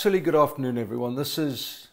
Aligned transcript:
actually, 0.00 0.20
good 0.20 0.34
afternoon, 0.34 0.78
everyone. 0.78 1.14
This 1.14 1.36
is 1.36 1.88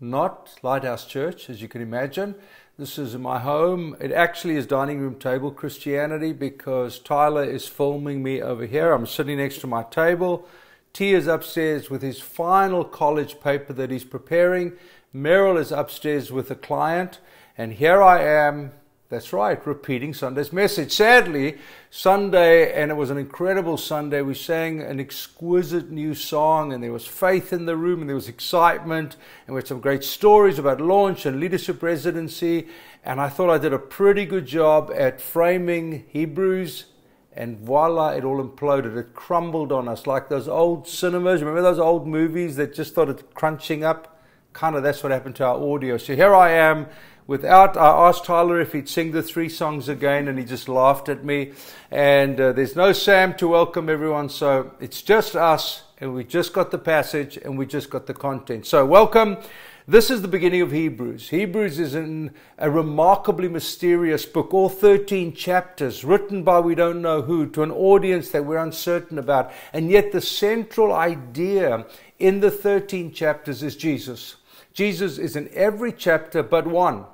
not 0.00 0.58
Lighthouse 0.62 1.04
Church, 1.04 1.50
as 1.50 1.60
you 1.60 1.68
can 1.68 1.82
imagine. 1.82 2.36
This 2.78 2.96
is 2.96 3.18
my 3.18 3.38
home. 3.38 3.94
It 4.00 4.12
actually 4.12 4.56
is 4.56 4.66
dining 4.66 4.98
room 4.98 5.16
table 5.16 5.50
Christianity 5.50 6.32
because 6.32 6.98
Tyler 6.98 7.44
is 7.44 7.68
filming 7.68 8.22
me 8.22 8.40
over 8.40 8.64
here. 8.64 8.94
I'm 8.94 9.06
sitting 9.06 9.36
next 9.36 9.58
to 9.58 9.66
my 9.66 9.82
table. 9.82 10.48
T 10.94 11.12
is 11.12 11.26
upstairs 11.26 11.90
with 11.90 12.00
his 12.00 12.18
final 12.18 12.82
college 12.82 13.38
paper 13.40 13.74
that 13.74 13.90
he's 13.90 14.04
preparing. 14.04 14.72
Merrill 15.12 15.58
is 15.58 15.70
upstairs 15.70 16.32
with 16.32 16.50
a 16.50 16.56
client. 16.56 17.20
And 17.58 17.74
here 17.74 18.02
I 18.02 18.22
am 18.22 18.72
that's 19.14 19.32
right, 19.32 19.64
repeating 19.64 20.12
Sunday's 20.12 20.52
message. 20.52 20.90
Sadly, 20.90 21.56
Sunday, 21.88 22.72
and 22.72 22.90
it 22.90 22.94
was 22.94 23.10
an 23.10 23.16
incredible 23.16 23.76
Sunday, 23.76 24.22
we 24.22 24.34
sang 24.34 24.80
an 24.80 24.98
exquisite 24.98 25.88
new 25.88 26.16
song, 26.16 26.72
and 26.72 26.82
there 26.82 26.92
was 26.92 27.06
faith 27.06 27.52
in 27.52 27.64
the 27.64 27.76
room, 27.76 28.00
and 28.00 28.08
there 28.08 28.16
was 28.16 28.28
excitement, 28.28 29.14
and 29.46 29.54
we 29.54 29.60
had 29.60 29.68
some 29.68 29.78
great 29.78 30.02
stories 30.02 30.58
about 30.58 30.80
launch 30.80 31.26
and 31.26 31.38
leadership 31.38 31.80
residency. 31.80 32.66
And 33.04 33.20
I 33.20 33.28
thought 33.28 33.50
I 33.50 33.58
did 33.58 33.72
a 33.72 33.78
pretty 33.78 34.26
good 34.26 34.46
job 34.46 34.90
at 34.92 35.20
framing 35.20 36.06
Hebrews, 36.08 36.86
and 37.34 37.60
voila, 37.60 38.08
it 38.08 38.24
all 38.24 38.44
imploded. 38.44 38.96
It 38.96 39.14
crumbled 39.14 39.70
on 39.70 39.86
us 39.86 40.08
like 40.08 40.28
those 40.28 40.48
old 40.48 40.88
cinemas. 40.88 41.40
Remember 41.40 41.62
those 41.62 41.78
old 41.78 42.08
movies 42.08 42.56
that 42.56 42.74
just 42.74 42.90
started 42.90 43.32
crunching 43.34 43.84
up? 43.84 44.10
Kind 44.52 44.74
of 44.74 44.82
that's 44.82 45.04
what 45.04 45.12
happened 45.12 45.36
to 45.36 45.44
our 45.44 45.56
audio. 45.56 45.98
So 45.98 46.16
here 46.16 46.34
I 46.34 46.50
am 46.50 46.86
without 47.26 47.76
I 47.76 48.08
asked 48.08 48.24
Tyler 48.24 48.60
if 48.60 48.72
he'd 48.72 48.88
sing 48.88 49.12
the 49.12 49.22
three 49.22 49.48
songs 49.48 49.88
again, 49.88 50.28
and 50.28 50.38
he 50.38 50.44
just 50.44 50.68
laughed 50.68 51.08
at 51.08 51.24
me. 51.24 51.52
And 51.90 52.40
uh, 52.40 52.52
there's 52.52 52.76
no 52.76 52.92
Sam 52.92 53.34
to 53.34 53.48
welcome 53.48 53.88
everyone, 53.88 54.28
so 54.28 54.72
it's 54.80 55.02
just 55.02 55.36
us, 55.36 55.84
and 55.98 56.14
we 56.14 56.24
just 56.24 56.52
got 56.52 56.70
the 56.70 56.78
passage, 56.78 57.36
and 57.36 57.56
we 57.56 57.66
just 57.66 57.90
got 57.90 58.06
the 58.06 58.14
content. 58.14 58.66
So 58.66 58.84
welcome. 58.84 59.38
This 59.86 60.08
is 60.08 60.22
the 60.22 60.28
beginning 60.28 60.62
of 60.62 60.72
Hebrews. 60.72 61.28
Hebrews 61.28 61.78
is 61.78 61.94
a 61.94 62.70
remarkably 62.70 63.48
mysterious 63.48 64.24
book, 64.24 64.54
all 64.54 64.70
13 64.70 65.34
chapters, 65.34 66.06
written 66.06 66.42
by 66.42 66.60
we 66.60 66.74
don't 66.74 67.02
know 67.02 67.20
who, 67.20 67.46
to 67.50 67.62
an 67.62 67.70
audience 67.70 68.30
that 68.30 68.46
we're 68.46 68.56
uncertain 68.56 69.18
about. 69.18 69.52
And 69.74 69.90
yet, 69.90 70.10
the 70.10 70.22
central 70.22 70.94
idea 70.94 71.84
in 72.18 72.40
the 72.40 72.50
13 72.50 73.12
chapters 73.12 73.62
is 73.62 73.76
Jesus. 73.76 74.36
Jesus 74.72 75.18
is 75.18 75.36
in 75.36 75.50
every 75.52 75.92
chapter 75.92 76.42
but 76.42 76.66
one. 76.66 77.04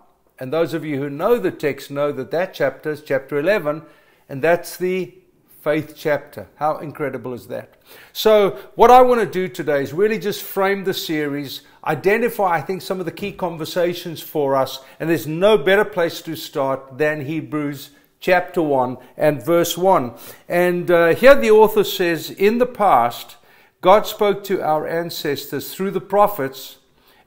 And 0.41 0.51
those 0.51 0.73
of 0.73 0.87
you 0.87 0.97
who 0.97 1.11
know 1.11 1.39
the 1.39 1.51
text 1.51 1.91
know 1.91 2.11
that 2.13 2.31
that 2.31 2.55
chapter 2.55 2.91
is 2.93 3.03
chapter 3.03 3.39
11, 3.39 3.83
and 4.27 4.41
that's 4.41 4.79
the 4.79 5.15
faith 5.61 5.93
chapter. 5.95 6.49
How 6.57 6.79
incredible 6.79 7.35
is 7.35 7.49
that? 7.49 7.75
So, 8.15 8.59
what 8.75 8.91
I 8.91 9.03
want 9.03 9.21
to 9.21 9.27
do 9.27 9.49
today 9.49 9.83
is 9.83 9.93
really 9.93 10.19
just 10.19 10.43
frame 10.43 10.85
the 10.85 10.95
series, 10.95 11.61
identify, 11.85 12.57
I 12.57 12.63
think, 12.63 12.81
some 12.81 13.01
of 13.01 13.05
the 13.05 13.13
key 13.13 13.33
conversations 13.33 14.23
for 14.23 14.57
us, 14.57 14.81
and 14.99 15.11
there's 15.11 15.27
no 15.27 15.59
better 15.59 15.85
place 15.85 16.23
to 16.23 16.35
start 16.35 16.97
than 16.97 17.27
Hebrews 17.27 17.91
chapter 18.19 18.63
1 18.63 18.97
and 19.19 19.45
verse 19.45 19.77
1. 19.77 20.15
And 20.49 20.91
uh, 20.91 21.15
here 21.15 21.35
the 21.35 21.51
author 21.51 21.85
says, 21.85 22.31
In 22.31 22.57
the 22.57 22.67
past, 22.67 23.37
God 23.83 24.07
spoke 24.07 24.43
to 24.45 24.63
our 24.63 24.89
ancestors 24.89 25.75
through 25.75 25.91
the 25.91 26.01
prophets 26.01 26.79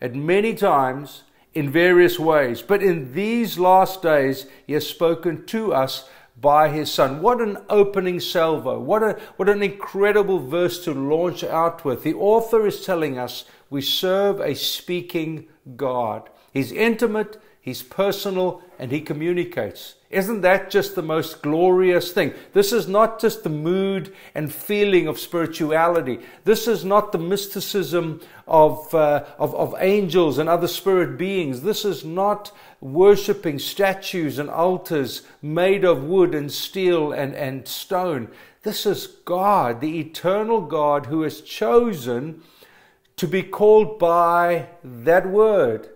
at 0.02 0.16
many 0.16 0.56
times 0.56 1.23
in 1.54 1.70
various 1.70 2.20
ways. 2.20 2.62
But 2.62 2.82
in 2.82 3.14
these 3.14 3.59
last 3.59 4.02
days, 4.02 4.46
He 4.66 4.73
has 4.73 4.88
spoken 4.88 5.46
to 5.48 5.73
us 5.73 6.09
by 6.40 6.70
His 6.70 6.92
Son. 6.92 7.22
What 7.22 7.42
an 7.42 7.58
opening 7.70 8.20
salvo. 8.20 8.80
What, 8.80 9.03
a, 9.03 9.19
what 9.38 9.50
an 9.50 9.62
incredible 9.62 10.40
verse 10.40 10.84
to 10.86 10.94
launch 10.94 11.44
out 11.44 11.86
with. 11.86 12.03
The 12.03 12.16
author 12.16 12.66
is 12.66 12.86
telling 12.86 13.18
us 13.18 13.46
we 13.69 13.81
serve 13.81 14.40
a 14.40 14.56
speaking 14.56 15.47
God. 15.75 16.30
He's 16.52 16.72
intimate, 16.72 17.41
He's 17.63 17.81
personal, 17.81 18.62
and 18.78 18.91
He 18.91 19.00
communicates. 19.00 19.96
Isn't 20.09 20.41
that 20.41 20.69
just 20.69 20.96
the 20.96 21.01
most 21.01 21.41
glorious 21.41 22.12
thing? 22.12 22.34
This 22.51 22.74
is 22.74 22.90
not 22.90 23.22
just 23.22 23.44
the 23.44 23.50
mood 23.50 24.13
and 24.35 24.53
feeling 24.53 25.07
of 25.07 25.18
spirituality. 25.18 26.19
This 26.44 26.68
is 26.68 26.84
not 26.84 27.13
the 27.13 27.19
mysticism 27.19 28.19
of, 28.50 28.94
uh, 28.94 29.23
of, 29.40 29.56
of 29.56 29.75
angels 29.79 30.40
and 30.40 30.50
other 30.50 30.68
spirit 30.68 31.18
beings. 31.18 31.62
This 31.62 31.85
is 31.85 32.03
not 32.03 32.52
worshipping 32.81 33.59
statues 33.59 34.40
and 34.40 34.50
altars 34.50 35.22
made 35.41 35.85
of 35.85 36.03
wood 36.03 36.35
and 36.35 36.52
steel 36.52 37.13
and, 37.13 37.34
and 37.34 37.66
stone. 37.66 38.28
This 38.63 38.85
is 38.85 39.07
God, 39.07 39.79
the 39.79 40.02
eternal 40.02 40.59
God, 40.59 41.06
who 41.06 41.22
has 41.22 41.40
chosen 41.40 42.41
to 43.16 43.25
be 43.25 43.41
called 43.41 44.00
by 44.00 44.68
that 44.84 45.29
word 45.29 45.93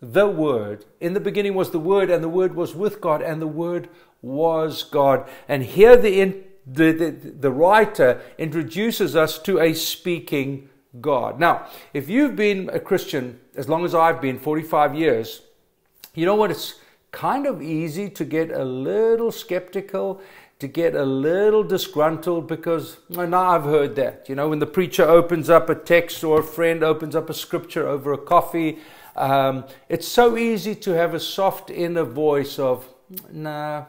the 0.00 0.26
Word. 0.26 0.84
In 1.00 1.14
the 1.14 1.20
beginning 1.20 1.54
was 1.54 1.70
the 1.70 1.78
Word, 1.78 2.10
and 2.10 2.22
the 2.22 2.28
Word 2.28 2.54
was 2.54 2.74
with 2.74 3.00
God, 3.00 3.22
and 3.22 3.40
the 3.40 3.46
Word 3.46 3.88
was 4.22 4.82
God. 4.82 5.28
And 5.48 5.62
here 5.62 5.96
the, 5.96 6.20
in, 6.20 6.44
the, 6.66 6.92
the, 6.92 7.10
the 7.10 7.50
writer 7.50 8.20
introduces 8.38 9.14
us 9.14 9.38
to 9.40 9.60
a 9.60 9.72
speaking 9.74 10.68
God. 11.00 11.38
Now, 11.38 11.68
if 11.92 12.08
you've 12.08 12.36
been 12.36 12.70
a 12.72 12.80
Christian 12.80 13.40
as 13.54 13.68
long 13.68 13.84
as 13.84 13.94
I've 13.94 14.20
been, 14.20 14.38
45 14.38 14.94
years, 14.94 15.42
you 16.14 16.26
know 16.26 16.34
what? 16.34 16.50
It's 16.50 16.80
kind 17.12 17.46
of 17.46 17.62
easy 17.62 18.10
to 18.10 18.24
get 18.24 18.50
a 18.50 18.64
little 18.64 19.30
skeptical, 19.30 20.20
to 20.58 20.66
get 20.66 20.94
a 20.94 21.04
little 21.04 21.62
disgruntled 21.62 22.48
because 22.48 22.98
now 23.08 23.50
I've 23.50 23.64
heard 23.64 23.96
that. 23.96 24.28
You 24.28 24.34
know, 24.34 24.48
when 24.48 24.58
the 24.58 24.66
preacher 24.66 25.04
opens 25.04 25.50
up 25.50 25.68
a 25.68 25.74
text 25.74 26.24
or 26.24 26.40
a 26.40 26.44
friend 26.44 26.82
opens 26.82 27.14
up 27.14 27.28
a 27.28 27.34
scripture 27.34 27.86
over 27.86 28.12
a 28.12 28.18
coffee, 28.18 28.78
um, 29.16 29.64
it's 29.88 30.06
so 30.06 30.36
easy 30.36 30.74
to 30.76 30.92
have 30.92 31.14
a 31.14 31.20
soft 31.20 31.70
inner 31.70 32.04
voice 32.04 32.58
of, 32.58 32.86
nah, 33.32 33.86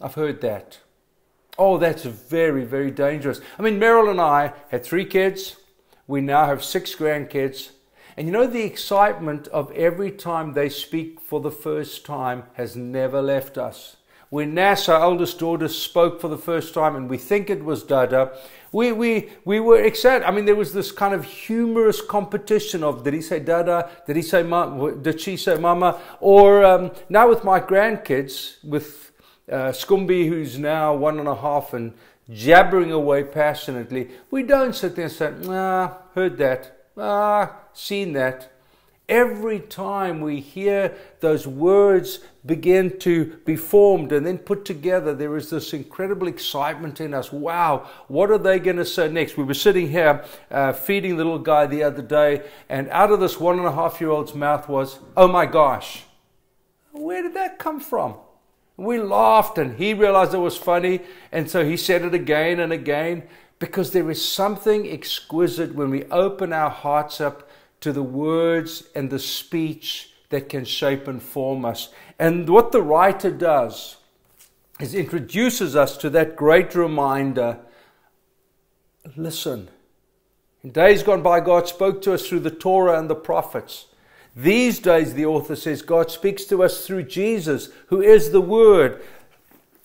I've 0.00 0.14
heard 0.14 0.40
that. 0.42 0.78
Oh, 1.58 1.78
that's 1.78 2.04
very, 2.04 2.64
very 2.64 2.90
dangerous. 2.90 3.40
I 3.58 3.62
mean, 3.62 3.78
Merrill 3.78 4.10
and 4.10 4.20
I 4.20 4.52
had 4.70 4.84
three 4.84 5.06
kids. 5.06 5.56
We 6.06 6.20
now 6.20 6.46
have 6.46 6.62
six 6.62 6.94
grandkids. 6.94 7.70
And 8.16 8.26
you 8.26 8.32
know, 8.32 8.46
the 8.46 8.62
excitement 8.62 9.48
of 9.48 9.72
every 9.72 10.10
time 10.10 10.52
they 10.52 10.68
speak 10.68 11.20
for 11.20 11.40
the 11.40 11.50
first 11.50 12.04
time 12.04 12.44
has 12.54 12.76
never 12.76 13.20
left 13.22 13.58
us. 13.58 13.96
When 14.28 14.54
Nas, 14.54 14.88
our 14.88 15.02
oldest 15.02 15.38
daughter, 15.38 15.68
spoke 15.68 16.20
for 16.20 16.28
the 16.28 16.36
first 16.36 16.74
time, 16.74 16.96
and 16.96 17.08
we 17.08 17.16
think 17.16 17.48
it 17.48 17.64
was 17.64 17.82
Dada, 17.82 18.36
we, 18.76 18.92
we, 18.92 19.30
we 19.46 19.58
were 19.58 19.80
excited. 19.80 20.22
I 20.22 20.30
mean, 20.30 20.44
there 20.44 20.54
was 20.54 20.74
this 20.74 20.92
kind 20.92 21.14
of 21.14 21.24
humorous 21.24 22.02
competition 22.02 22.84
of 22.84 23.04
did 23.04 23.14
he 23.14 23.22
say 23.22 23.40
dada? 23.40 23.88
Did 24.06 24.16
he 24.16 24.22
say 24.22 24.42
ma? 24.42 24.90
Did 24.90 25.18
she 25.18 25.38
say 25.38 25.56
mama? 25.56 25.98
Or 26.20 26.62
um, 26.62 26.90
now 27.08 27.26
with 27.26 27.42
my 27.42 27.58
grandkids, 27.58 28.62
with 28.62 29.12
uh, 29.50 29.72
Scumby, 29.72 30.28
who's 30.28 30.58
now 30.58 30.94
one 30.94 31.18
and 31.18 31.26
a 31.26 31.34
half 31.34 31.72
and 31.72 31.94
jabbering 32.28 32.92
away 32.92 33.24
passionately, 33.24 34.10
we 34.30 34.42
don't 34.42 34.74
sit 34.74 34.94
there 34.94 35.06
and 35.06 35.14
say, 35.14 35.32
ah, 35.48 35.96
heard 36.14 36.36
that, 36.36 36.90
ah, 36.98 37.56
seen 37.72 38.12
that. 38.12 38.52
Every 39.08 39.60
time 39.60 40.20
we 40.20 40.40
hear 40.40 40.96
those 41.20 41.46
words 41.46 42.18
begin 42.44 42.98
to 42.98 43.36
be 43.44 43.54
formed 43.54 44.10
and 44.10 44.26
then 44.26 44.38
put 44.38 44.64
together, 44.64 45.14
there 45.14 45.36
is 45.36 45.48
this 45.48 45.72
incredible 45.72 46.26
excitement 46.26 47.00
in 47.00 47.14
us. 47.14 47.30
Wow, 47.30 47.88
what 48.08 48.32
are 48.32 48.38
they 48.38 48.58
going 48.58 48.78
to 48.78 48.84
say 48.84 49.08
next? 49.08 49.36
We 49.36 49.44
were 49.44 49.54
sitting 49.54 49.90
here 49.90 50.24
uh, 50.50 50.72
feeding 50.72 51.12
the 51.12 51.24
little 51.24 51.38
guy 51.38 51.66
the 51.66 51.84
other 51.84 52.02
day, 52.02 52.42
and 52.68 52.88
out 52.88 53.12
of 53.12 53.20
this 53.20 53.38
one 53.38 53.58
and 53.58 53.66
a 53.66 53.72
half 53.72 54.00
year 54.00 54.10
old's 54.10 54.34
mouth 54.34 54.68
was, 54.68 54.98
Oh 55.16 55.28
my 55.28 55.46
gosh. 55.46 56.02
Where 56.90 57.22
did 57.22 57.34
that 57.34 57.60
come 57.60 57.78
from? 57.78 58.16
We 58.76 58.98
laughed, 58.98 59.56
and 59.56 59.76
he 59.76 59.94
realized 59.94 60.34
it 60.34 60.38
was 60.38 60.56
funny, 60.56 61.00
and 61.30 61.48
so 61.48 61.64
he 61.64 61.76
said 61.76 62.02
it 62.02 62.12
again 62.12 62.58
and 62.58 62.72
again 62.72 63.22
because 63.58 63.92
there 63.92 64.10
is 64.10 64.22
something 64.22 64.90
exquisite 64.90 65.74
when 65.74 65.90
we 65.90 66.04
open 66.06 66.52
our 66.52 66.70
hearts 66.70 67.20
up 67.20 67.48
to 67.80 67.92
the 67.92 68.02
words 68.02 68.84
and 68.94 69.10
the 69.10 69.18
speech 69.18 70.12
that 70.30 70.48
can 70.48 70.64
shape 70.64 71.06
and 71.06 71.22
form 71.22 71.64
us. 71.64 71.90
And 72.18 72.48
what 72.48 72.72
the 72.72 72.82
writer 72.82 73.30
does 73.30 73.96
is 74.80 74.94
introduces 74.94 75.76
us 75.76 75.96
to 75.98 76.10
that 76.10 76.36
great 76.36 76.74
reminder 76.74 77.58
listen. 79.14 79.68
In 80.64 80.72
days 80.72 81.02
gone 81.04 81.22
by, 81.22 81.40
God 81.40 81.68
spoke 81.68 82.02
to 82.02 82.12
us 82.12 82.26
through 82.26 82.40
the 82.40 82.50
Torah 82.50 82.98
and 82.98 83.08
the 83.08 83.14
prophets. 83.14 83.86
These 84.34 84.80
days, 84.80 85.14
the 85.14 85.26
author 85.26 85.56
says, 85.56 85.80
God 85.80 86.10
speaks 86.10 86.44
to 86.46 86.62
us 86.62 86.86
through 86.86 87.04
Jesus, 87.04 87.70
who 87.86 88.02
is 88.02 88.32
the 88.32 88.40
Word. 88.40 89.02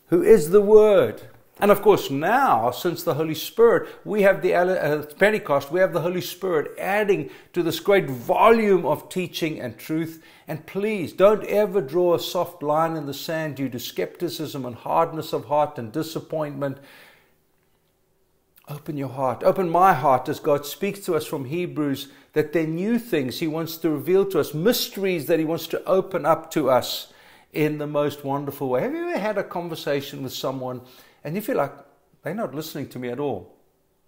Who 0.07 0.23
is 0.23 0.49
the 0.49 0.61
Word. 0.61 1.21
And 1.61 1.69
of 1.69 1.83
course, 1.83 2.09
now, 2.09 2.71
since 2.71 3.03
the 3.03 3.13
Holy 3.13 3.35
Spirit, 3.35 3.87
we 4.03 4.23
have 4.23 4.41
the 4.41 4.55
uh, 4.55 5.03
Pentecost, 5.03 5.71
we 5.71 5.79
have 5.79 5.93
the 5.93 6.01
Holy 6.01 6.19
Spirit 6.19 6.71
adding 6.79 7.29
to 7.53 7.61
this 7.61 7.79
great 7.79 8.09
volume 8.09 8.83
of 8.83 9.09
teaching 9.09 9.61
and 9.61 9.77
truth. 9.77 10.23
And 10.47 10.65
please 10.65 11.13
don't 11.13 11.45
ever 11.45 11.79
draw 11.79 12.15
a 12.15 12.19
soft 12.19 12.63
line 12.63 12.97
in 12.97 13.05
the 13.05 13.13
sand 13.13 13.57
due 13.57 13.69
to 13.69 13.79
skepticism 13.79 14.65
and 14.65 14.75
hardness 14.75 15.33
of 15.33 15.45
heart 15.45 15.77
and 15.77 15.91
disappointment. 15.91 16.79
Open 18.67 18.97
your 18.97 19.09
heart. 19.09 19.43
Open 19.43 19.69
my 19.69 19.93
heart 19.93 20.29
as 20.29 20.39
God 20.39 20.65
speaks 20.65 21.01
to 21.01 21.15
us 21.15 21.27
from 21.27 21.45
Hebrews 21.45 22.07
that 22.33 22.53
there 22.53 22.63
are 22.63 22.67
new 22.67 22.97
things 22.97 23.39
He 23.39 23.47
wants 23.47 23.77
to 23.77 23.91
reveal 23.91 24.25
to 24.31 24.39
us, 24.39 24.55
mysteries 24.55 25.27
that 25.27 25.37
He 25.37 25.45
wants 25.45 25.67
to 25.67 25.83
open 25.85 26.25
up 26.25 26.49
to 26.51 26.71
us 26.71 27.13
in 27.53 27.77
the 27.77 27.85
most 27.87 28.25
wonderful 28.25 28.69
way. 28.69 28.81
Have 28.81 28.93
you 28.93 29.09
ever 29.09 29.19
had 29.19 29.37
a 29.37 29.43
conversation 29.43 30.23
with 30.23 30.33
someone 30.33 30.81
and 31.23 31.35
you 31.35 31.41
feel 31.41 31.57
like 31.57 31.73
they're 32.23 32.33
not 32.33 32.53
listening 32.55 32.87
to 32.89 32.99
me 32.99 33.09
at 33.09 33.19
all? 33.19 33.55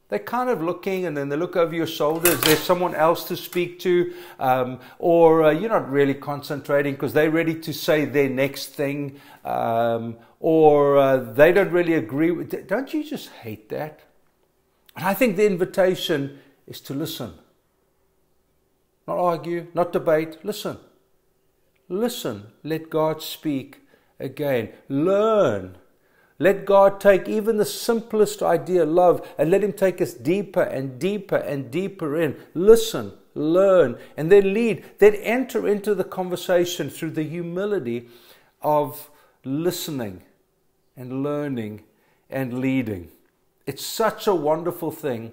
They're 0.09 0.19
kind 0.19 0.49
of 0.49 0.61
looking 0.61 1.05
and 1.05 1.17
then 1.17 1.29
they 1.29 1.35
look 1.35 1.55
over 1.55 1.73
your 1.73 1.87
shoulder. 1.87 2.29
Is 2.29 2.41
there 2.41 2.55
someone 2.55 2.93
else 2.93 3.23
to 3.25 3.35
speak 3.35 3.79
to? 3.79 4.13
Um, 4.39 4.79
or 4.99 5.43
uh, 5.43 5.51
you're 5.51 5.71
not 5.71 5.89
really 5.89 6.13
concentrating 6.13 6.93
because 6.93 7.13
they're 7.13 7.31
ready 7.31 7.55
to 7.61 7.73
say 7.73 8.05
their 8.05 8.29
next 8.29 8.75
thing. 8.75 9.19
Um, 9.43 10.17
or 10.39 10.97
uh, 10.97 11.17
they 11.17 11.51
don't 11.51 11.71
really 11.71 11.95
agree 11.95 12.29
with 12.29 12.67
Don't 12.67 12.93
you 12.93 13.03
just 13.03 13.29
hate 13.29 13.69
that? 13.69 14.01
And 14.95 15.05
I 15.05 15.13
think 15.13 15.35
the 15.35 15.47
invitation 15.47 16.39
is 16.67 16.79
to 16.81 16.93
listen. 16.93 17.33
Not 19.07 19.17
argue, 19.17 19.67
not 19.73 19.93
debate. 19.93 20.37
Listen. 20.43 20.77
Listen. 21.89 22.47
Let 22.63 22.89
God 22.89 23.21
speak 23.21 23.79
again. 24.19 24.69
Learn. 24.89 25.77
Let 26.39 26.65
God 26.65 26.99
take 26.99 27.27
even 27.27 27.57
the 27.57 27.65
simplest 27.65 28.41
idea, 28.41 28.85
love, 28.85 29.27
and 29.37 29.51
let 29.51 29.63
Him 29.63 29.73
take 29.73 30.01
us 30.01 30.13
deeper 30.13 30.63
and 30.63 30.99
deeper 30.99 31.35
and 31.35 31.69
deeper 31.69 32.19
in. 32.19 32.35
Listen, 32.53 33.13
learn, 33.35 33.97
and 34.17 34.31
then 34.31 34.53
lead. 34.53 34.83
Then 34.99 35.15
enter 35.15 35.67
into 35.67 35.93
the 35.93 36.03
conversation 36.03 36.89
through 36.89 37.11
the 37.11 37.23
humility 37.23 38.07
of 38.61 39.09
listening 39.43 40.23
and 40.97 41.23
learning 41.23 41.83
and 42.29 42.59
leading. 42.59 43.09
It's 43.65 43.85
such 43.85 44.27
a 44.27 44.35
wonderful 44.35 44.91
thing. 44.91 45.31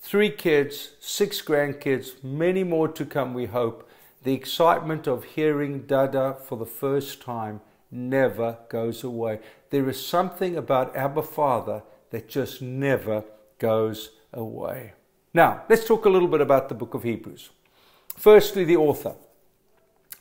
Three 0.00 0.30
kids, 0.30 0.90
six 1.00 1.40
grandkids, 1.40 2.22
many 2.22 2.62
more 2.62 2.88
to 2.88 3.06
come, 3.06 3.32
we 3.32 3.46
hope. 3.46 3.88
The 4.22 4.34
excitement 4.34 5.06
of 5.06 5.24
hearing 5.24 5.86
Dada 5.86 6.36
for 6.44 6.56
the 6.58 6.66
first 6.66 7.22
time 7.22 7.60
never 7.94 8.58
goes 8.68 9.04
away. 9.04 9.40
There 9.70 9.88
is 9.88 10.04
something 10.04 10.56
about 10.56 10.96
Abba 10.96 11.22
Father 11.22 11.82
that 12.10 12.28
just 12.28 12.60
never 12.60 13.24
goes 13.58 14.10
away. 14.32 14.92
Now, 15.32 15.62
let's 15.68 15.86
talk 15.86 16.04
a 16.04 16.10
little 16.10 16.28
bit 16.28 16.40
about 16.40 16.68
the 16.68 16.74
book 16.74 16.94
of 16.94 17.02
Hebrews. 17.02 17.50
Firstly, 18.16 18.64
the 18.64 18.76
author. 18.76 19.14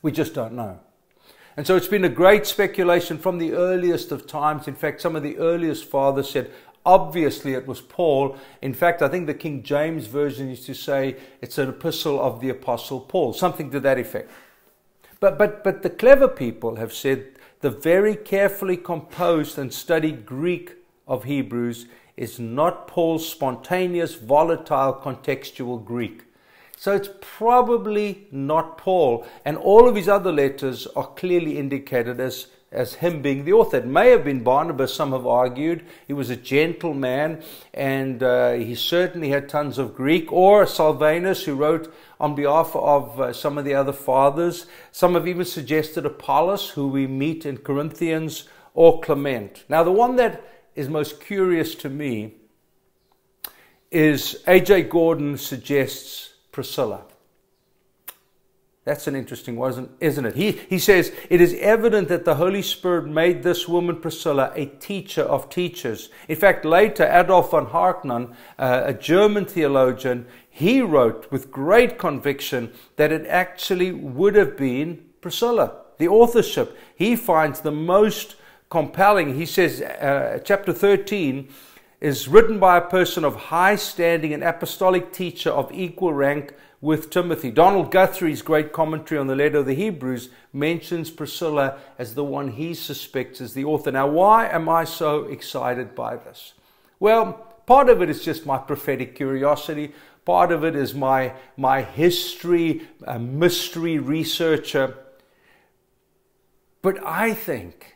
We 0.02 0.12
just 0.12 0.34
don't 0.34 0.54
know. 0.54 0.80
And 1.56 1.68
so 1.68 1.76
it's 1.76 1.88
been 1.88 2.04
a 2.04 2.10
great 2.10 2.48
speculation 2.48 3.18
from 3.18 3.38
the 3.38 3.54
earliest 3.54 4.12
of 4.12 4.26
times. 4.26 4.68
In 4.68 4.76
fact, 4.76 5.02
some 5.02 5.16
of 5.16 5.24
the 5.24 5.38
earliest 5.38 5.86
fathers 5.86 6.30
said, 6.30 6.52
Obviously, 6.86 7.54
it 7.54 7.66
was 7.66 7.80
Paul. 7.80 8.38
In 8.62 8.74
fact, 8.74 9.02
I 9.02 9.08
think 9.08 9.28
the 9.28 9.34
King 9.34 9.64
James 9.64 10.08
Version 10.08 10.50
used 10.50 10.66
to 10.66 10.74
say 10.74 11.16
it's 11.42 11.58
an 11.58 11.70
epistle 11.70 12.20
of 12.20 12.42
the 12.42 12.50
Apostle 12.50 13.00
Paul, 13.00 13.32
something 13.32 13.72
to 13.72 13.80
that 13.80 13.98
effect. 13.98 14.30
But, 15.22 15.38
but, 15.38 15.64
but 15.64 15.82
the 15.82 15.90
clever 15.90 16.28
people 16.28 16.76
have 16.76 16.92
said 16.92 17.28
the 17.64 17.70
very 17.70 18.14
carefully 18.14 18.76
composed 18.76 19.58
and 19.58 19.74
studied 19.74 20.26
Greek 20.26 20.74
of 21.08 21.24
Hebrews 21.24 21.86
is 22.18 22.38
not 22.38 22.90
Paul's 22.90 23.26
spontaneous, 23.28 24.16
volatile, 24.16 24.94
contextual 25.02 25.84
Greek. 25.84 26.24
So 26.76 26.94
it's 26.94 27.08
probably 27.22 28.28
not 28.34 28.78
Paul. 28.78 29.26
And 29.46 29.56
all 29.56 29.88
of 29.88 29.96
his 29.96 30.10
other 30.10 30.34
letters 30.34 30.88
are 30.88 31.08
clearly 31.08 31.58
indicated 31.58 32.20
as 32.20 32.48
as 32.74 32.96
him 32.96 33.22
being 33.22 33.46
the 33.46 33.54
author. 33.54 33.78
It 33.78 33.86
may 33.86 34.10
have 34.10 34.26
been 34.26 34.44
Barnabas, 34.44 34.94
some 34.94 35.12
have 35.12 35.28
argued. 35.28 35.86
He 36.08 36.14
was 36.14 36.32
a 36.32 36.36
gentle 36.36 36.96
man 36.96 37.44
and 37.72 38.24
uh, 38.24 38.54
he 38.54 38.74
certainly 38.74 39.30
had 39.30 39.48
tons 39.48 39.78
of 39.78 39.96
Greek, 39.96 40.32
or 40.34 40.66
Silvanus, 40.66 41.44
who 41.44 41.54
wrote 41.54 41.94
on 42.24 42.36
behalf 42.36 42.74
of 42.74 43.20
uh, 43.20 43.34
some 43.34 43.58
of 43.58 43.66
the 43.66 43.74
other 43.74 43.92
fathers. 43.92 44.66
Some 44.94 45.16
have 45.16 45.28
even 45.28 45.44
suggested 45.44 46.06
Apollos, 46.06 46.70
who 46.70 46.88
we 46.88 47.06
meet 47.06 47.46
in 47.46 47.58
Corinthians, 47.58 48.48
or 48.74 49.02
Clement. 49.02 49.66
Now, 49.68 49.84
the 49.84 49.92
one 49.92 50.16
that 50.16 50.42
is 50.74 50.88
most 50.88 51.20
curious 51.20 51.76
to 51.76 51.90
me 51.90 52.36
is 53.92 54.42
A.J. 54.48 54.84
Gordon 54.84 55.38
suggests 55.38 56.36
Priscilla. 56.54 57.04
That's 58.86 59.08
an 59.08 59.16
interesting 59.16 59.56
one, 59.56 59.92
isn't 60.02 60.26
it? 60.26 60.36
He, 60.36 60.52
he 60.52 60.78
says, 60.78 61.14
It 61.30 61.40
is 61.40 61.56
evident 61.62 62.10
that 62.10 62.26
the 62.26 62.36
Holy 62.36 62.62
Spirit 62.62 63.06
made 63.06 63.42
this 63.42 63.66
woman, 63.66 64.02
Priscilla, 64.02 64.52
a 64.56 64.66
teacher 64.66 65.22
of 65.22 65.50
teachers. 65.50 66.10
In 66.28 66.36
fact, 66.36 66.66
later, 66.66 67.06
Adolf 67.06 67.52
von 67.52 67.68
Harnack, 67.68 68.36
uh, 68.60 68.82
a 68.86 68.94
German 68.94 69.46
theologian, 69.46 70.28
he 70.50 70.82
wrote 70.82 71.32
with 71.32 71.50
great 71.50 71.98
conviction 71.98 72.74
that 72.98 73.14
it 73.14 73.26
actually 73.28 73.94
would 73.94 74.36
have 74.36 74.58
been 74.58 75.06
Priscilla. 75.22 75.78
The 75.98 76.10
authorship 76.10 76.78
he 76.94 77.16
finds 77.16 77.62
the 77.62 77.72
most 77.72 78.36
compelling. 78.70 79.36
He 79.36 79.46
says, 79.46 79.82
uh, 79.82 80.40
chapter 80.44 80.74
13 80.74 81.48
is 82.02 82.28
written 82.28 82.60
by 82.60 82.78
a 82.78 82.82
person 82.82 83.24
of 83.24 83.36
high 83.36 83.78
standing, 83.78 84.34
an 84.34 84.44
apostolic 84.44 85.14
teacher 85.14 85.52
of 85.52 85.72
equal 85.72 86.12
rank 86.12 86.54
with 86.84 87.10
Timothy. 87.10 87.50
Donald 87.50 87.92
Guthrie's 87.92 88.42
great 88.42 88.74
commentary 88.74 89.18
on 89.18 89.28
the 89.28 89.38
letter 89.38 89.60
of 89.60 89.66
the 89.66 89.74
Hebrews 89.74 90.28
mentions 90.52 91.10
Priscilla 91.10 91.80
as 91.98 92.14
the 92.14 92.26
one 92.26 92.50
he 92.50 92.74
suspects 92.74 93.40
as 93.40 93.54
the 93.54 93.64
author. 93.64 93.90
Now, 93.90 94.08
why 94.08 94.50
am 94.50 94.68
I 94.68 94.84
so 94.84 95.24
excited 95.24 95.96
by 95.96 96.18
this? 96.18 96.56
Well, 97.00 97.36
part 97.66 97.88
of 97.88 98.02
it 98.02 98.10
is 98.10 98.22
just 98.22 98.46
my 98.46 98.58
prophetic 98.58 99.16
curiosity. 99.16 99.94
Part 100.26 100.52
of 100.52 100.66
it 100.66 100.76
is 100.76 100.94
my, 100.94 101.32
my 101.56 101.84
history, 101.84 102.82
a 103.08 103.18
mystery 103.18 103.98
researcher. 103.98 104.98
But 106.82 107.02
I 107.02 107.34
think 107.34 107.96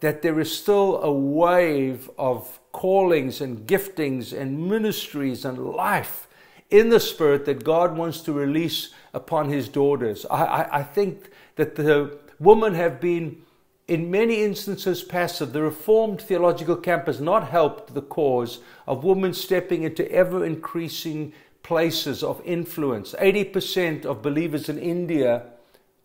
that 0.00 0.22
there 0.22 0.40
is 0.40 0.56
still 0.56 1.02
a 1.02 1.12
wave 1.12 2.08
of 2.16 2.58
callings 2.72 3.42
and 3.42 3.66
giftings 3.66 4.32
and 4.32 4.66
ministries 4.66 5.44
and 5.44 5.58
life 5.58 6.24
in 6.70 6.90
the 6.90 7.00
Spirit 7.00 7.44
that 7.46 7.64
God 7.64 7.96
wants 7.96 8.20
to 8.20 8.32
release 8.32 8.90
upon 9.14 9.48
His 9.48 9.68
daughters. 9.68 10.26
I, 10.30 10.44
I, 10.44 10.78
I 10.78 10.82
think 10.82 11.30
that 11.56 11.76
the 11.76 12.18
women 12.38 12.74
have 12.74 13.00
been, 13.00 13.42
in 13.86 14.10
many 14.10 14.42
instances, 14.42 15.02
passive. 15.02 15.52
The 15.52 15.62
Reformed 15.62 16.20
theological 16.20 16.76
camp 16.76 17.06
has 17.06 17.20
not 17.20 17.48
helped 17.48 17.94
the 17.94 18.02
cause 18.02 18.58
of 18.86 19.04
women 19.04 19.32
stepping 19.32 19.82
into 19.82 20.10
ever 20.12 20.44
increasing 20.44 21.32
places 21.62 22.22
of 22.22 22.40
influence. 22.44 23.14
80% 23.14 24.04
of 24.04 24.22
believers 24.22 24.68
in 24.68 24.78
India 24.78 25.44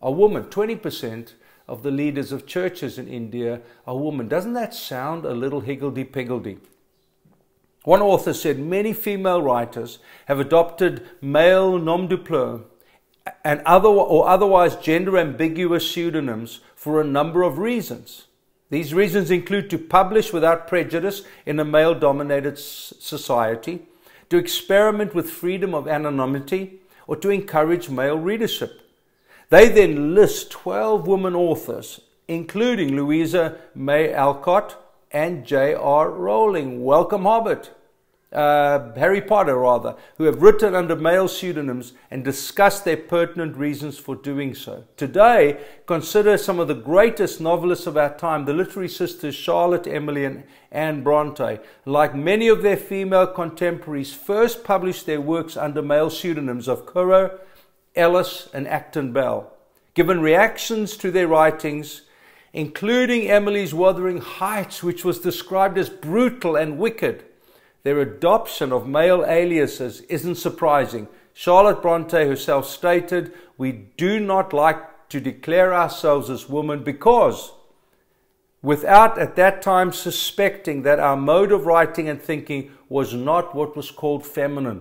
are 0.00 0.12
women, 0.12 0.44
20% 0.44 1.32
of 1.66 1.82
the 1.82 1.90
leaders 1.90 2.32
of 2.32 2.46
churches 2.46 2.98
in 2.98 3.08
India 3.08 3.60
are 3.86 3.96
women. 3.96 4.28
Doesn't 4.28 4.52
that 4.52 4.74
sound 4.74 5.24
a 5.24 5.32
little 5.32 5.60
higgledy 5.60 6.04
piggledy? 6.04 6.58
One 7.84 8.00
author 8.00 8.32
said 8.32 8.58
many 8.58 8.92
female 8.92 9.42
writers 9.42 9.98
have 10.26 10.40
adopted 10.40 11.06
male 11.20 11.78
nom 11.78 12.08
de 12.08 12.16
plume 12.16 12.64
and 13.44 13.60
other, 13.66 13.88
or 13.88 14.26
otherwise 14.28 14.76
gender 14.76 15.18
ambiguous 15.18 15.88
pseudonyms 15.90 16.60
for 16.74 17.00
a 17.00 17.04
number 17.04 17.42
of 17.42 17.58
reasons. 17.58 18.26
These 18.70 18.94
reasons 18.94 19.30
include 19.30 19.68
to 19.70 19.78
publish 19.78 20.32
without 20.32 20.66
prejudice 20.66 21.22
in 21.44 21.60
a 21.60 21.64
male 21.64 21.94
dominated 21.94 22.58
society, 22.58 23.82
to 24.30 24.38
experiment 24.38 25.14
with 25.14 25.30
freedom 25.30 25.74
of 25.74 25.86
anonymity, 25.86 26.80
or 27.06 27.16
to 27.16 27.28
encourage 27.28 27.90
male 27.90 28.18
readership. 28.18 28.80
They 29.50 29.68
then 29.68 30.14
list 30.14 30.50
12 30.50 31.06
women 31.06 31.34
authors, 31.34 32.00
including 32.28 32.96
Louisa 32.96 33.58
May 33.74 34.12
Alcott, 34.12 34.83
and 35.14 35.46
J.R. 35.46 36.10
Rowling. 36.10 36.84
Welcome, 36.84 37.22
Hobbit. 37.22 37.70
Uh, 38.32 38.92
Harry 38.96 39.20
Potter, 39.20 39.56
rather, 39.56 39.94
who 40.18 40.24
have 40.24 40.42
written 40.42 40.74
under 40.74 40.96
male 40.96 41.28
pseudonyms 41.28 41.92
and 42.10 42.24
discussed 42.24 42.84
their 42.84 42.96
pertinent 42.96 43.56
reasons 43.56 43.96
for 43.96 44.16
doing 44.16 44.56
so. 44.56 44.82
Today, 44.96 45.60
consider 45.86 46.36
some 46.36 46.58
of 46.58 46.66
the 46.66 46.74
greatest 46.74 47.40
novelists 47.40 47.86
of 47.86 47.96
our 47.96 48.12
time, 48.16 48.44
the 48.44 48.52
literary 48.52 48.88
sisters 48.88 49.36
Charlotte, 49.36 49.86
Emily, 49.86 50.24
and 50.24 50.42
Anne 50.72 51.04
Bronte. 51.04 51.60
Like 51.84 52.16
many 52.16 52.48
of 52.48 52.62
their 52.62 52.76
female 52.76 53.28
contemporaries, 53.28 54.12
first 54.12 54.64
published 54.64 55.06
their 55.06 55.20
works 55.20 55.56
under 55.56 55.80
male 55.80 56.10
pseudonyms 56.10 56.66
of 56.66 56.86
Currer, 56.86 57.38
Ellis, 57.94 58.48
and 58.52 58.66
Acton 58.66 59.12
Bell. 59.12 59.52
Given 59.94 60.20
reactions 60.20 60.96
to 60.96 61.12
their 61.12 61.28
writings, 61.28 62.02
including 62.54 63.28
Emily's 63.28 63.74
Wuthering 63.74 64.18
Heights, 64.18 64.80
which 64.80 65.04
was 65.04 65.18
described 65.18 65.76
as 65.76 65.90
brutal 65.90 66.54
and 66.54 66.78
wicked. 66.78 67.24
Their 67.82 68.00
adoption 68.00 68.72
of 68.72 68.86
male 68.86 69.24
aliases 69.26 70.02
isn't 70.02 70.36
surprising. 70.36 71.08
Charlotte 71.32 71.82
Bronte 71.82 72.16
herself 72.16 72.66
stated, 72.68 73.34
We 73.58 73.72
do 73.72 74.20
not 74.20 74.52
like 74.52 75.08
to 75.08 75.20
declare 75.20 75.74
ourselves 75.74 76.30
as 76.30 76.48
women 76.48 76.84
because 76.84 77.52
without 78.62 79.18
at 79.18 79.34
that 79.36 79.60
time 79.60 79.92
suspecting 79.92 80.82
that 80.82 81.00
our 81.00 81.16
mode 81.16 81.50
of 81.50 81.66
writing 81.66 82.08
and 82.08 82.22
thinking 82.22 82.70
was 82.88 83.12
not 83.12 83.54
what 83.54 83.76
was 83.76 83.90
called 83.90 84.24
feminine. 84.24 84.80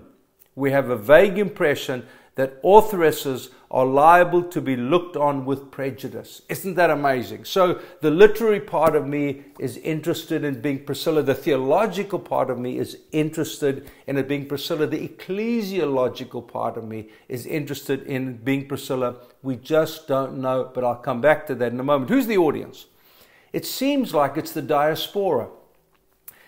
We 0.55 0.69
have 0.71 0.89
a 0.91 0.95
vague 0.95 1.39
impression 1.39 2.05
that 2.35 2.59
authoresses 2.63 3.49
are 3.69 3.85
liable 3.85 4.43
to 4.43 4.61
be 4.61 4.75
looked 4.75 5.15
on 5.15 5.45
with 5.45 5.71
prejudice. 5.71 6.43
Isn't 6.47 6.75
that 6.75 6.91
amazing? 6.91 7.45
So, 7.45 7.79
the 8.01 8.11
literary 8.11 8.59
part 8.59 8.95
of 8.95 9.07
me 9.07 9.43
is 9.59 9.77
interested 9.77 10.43
in 10.43 10.61
being 10.61 10.85
Priscilla. 10.85 11.23
The 11.23 11.33
theological 11.33 12.19
part 12.19 12.51
of 12.51 12.59
me 12.59 12.77
is 12.77 12.97
interested 13.11 13.89
in 14.05 14.17
it 14.17 14.27
being 14.27 14.47
Priscilla. 14.47 14.85
The 14.85 15.07
ecclesiological 15.07 16.47
part 16.47 16.77
of 16.77 16.83
me 16.83 17.09
is 17.27 17.47
interested 17.47 18.03
in 18.03 18.37
being 18.37 18.67
Priscilla. 18.67 19.15
We 19.41 19.55
just 19.55 20.07
don't 20.07 20.37
know, 20.37 20.69
but 20.71 20.83
I'll 20.83 20.95
come 20.95 21.21
back 21.21 21.47
to 21.47 21.55
that 21.55 21.71
in 21.71 21.79
a 21.79 21.83
moment. 21.83 22.11
Who's 22.11 22.27
the 22.27 22.37
audience? 22.37 22.85
It 23.53 23.65
seems 23.65 24.13
like 24.13 24.37
it's 24.37 24.51
the 24.51 24.61
diaspora. 24.61 25.49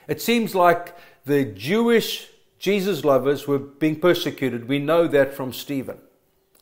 It 0.07 0.21
seems 0.21 0.53
like 0.53 0.95
the 1.25 1.45
Jewish 1.45 2.29
Jesus 2.65 3.05
lovers 3.05 3.47
were 3.47 3.59
being 3.59 3.99
persecuted. 3.99 4.67
We 4.67 4.79
know 4.79 5.07
that 5.09 5.35
from 5.35 5.53
Stephen. 5.53 5.99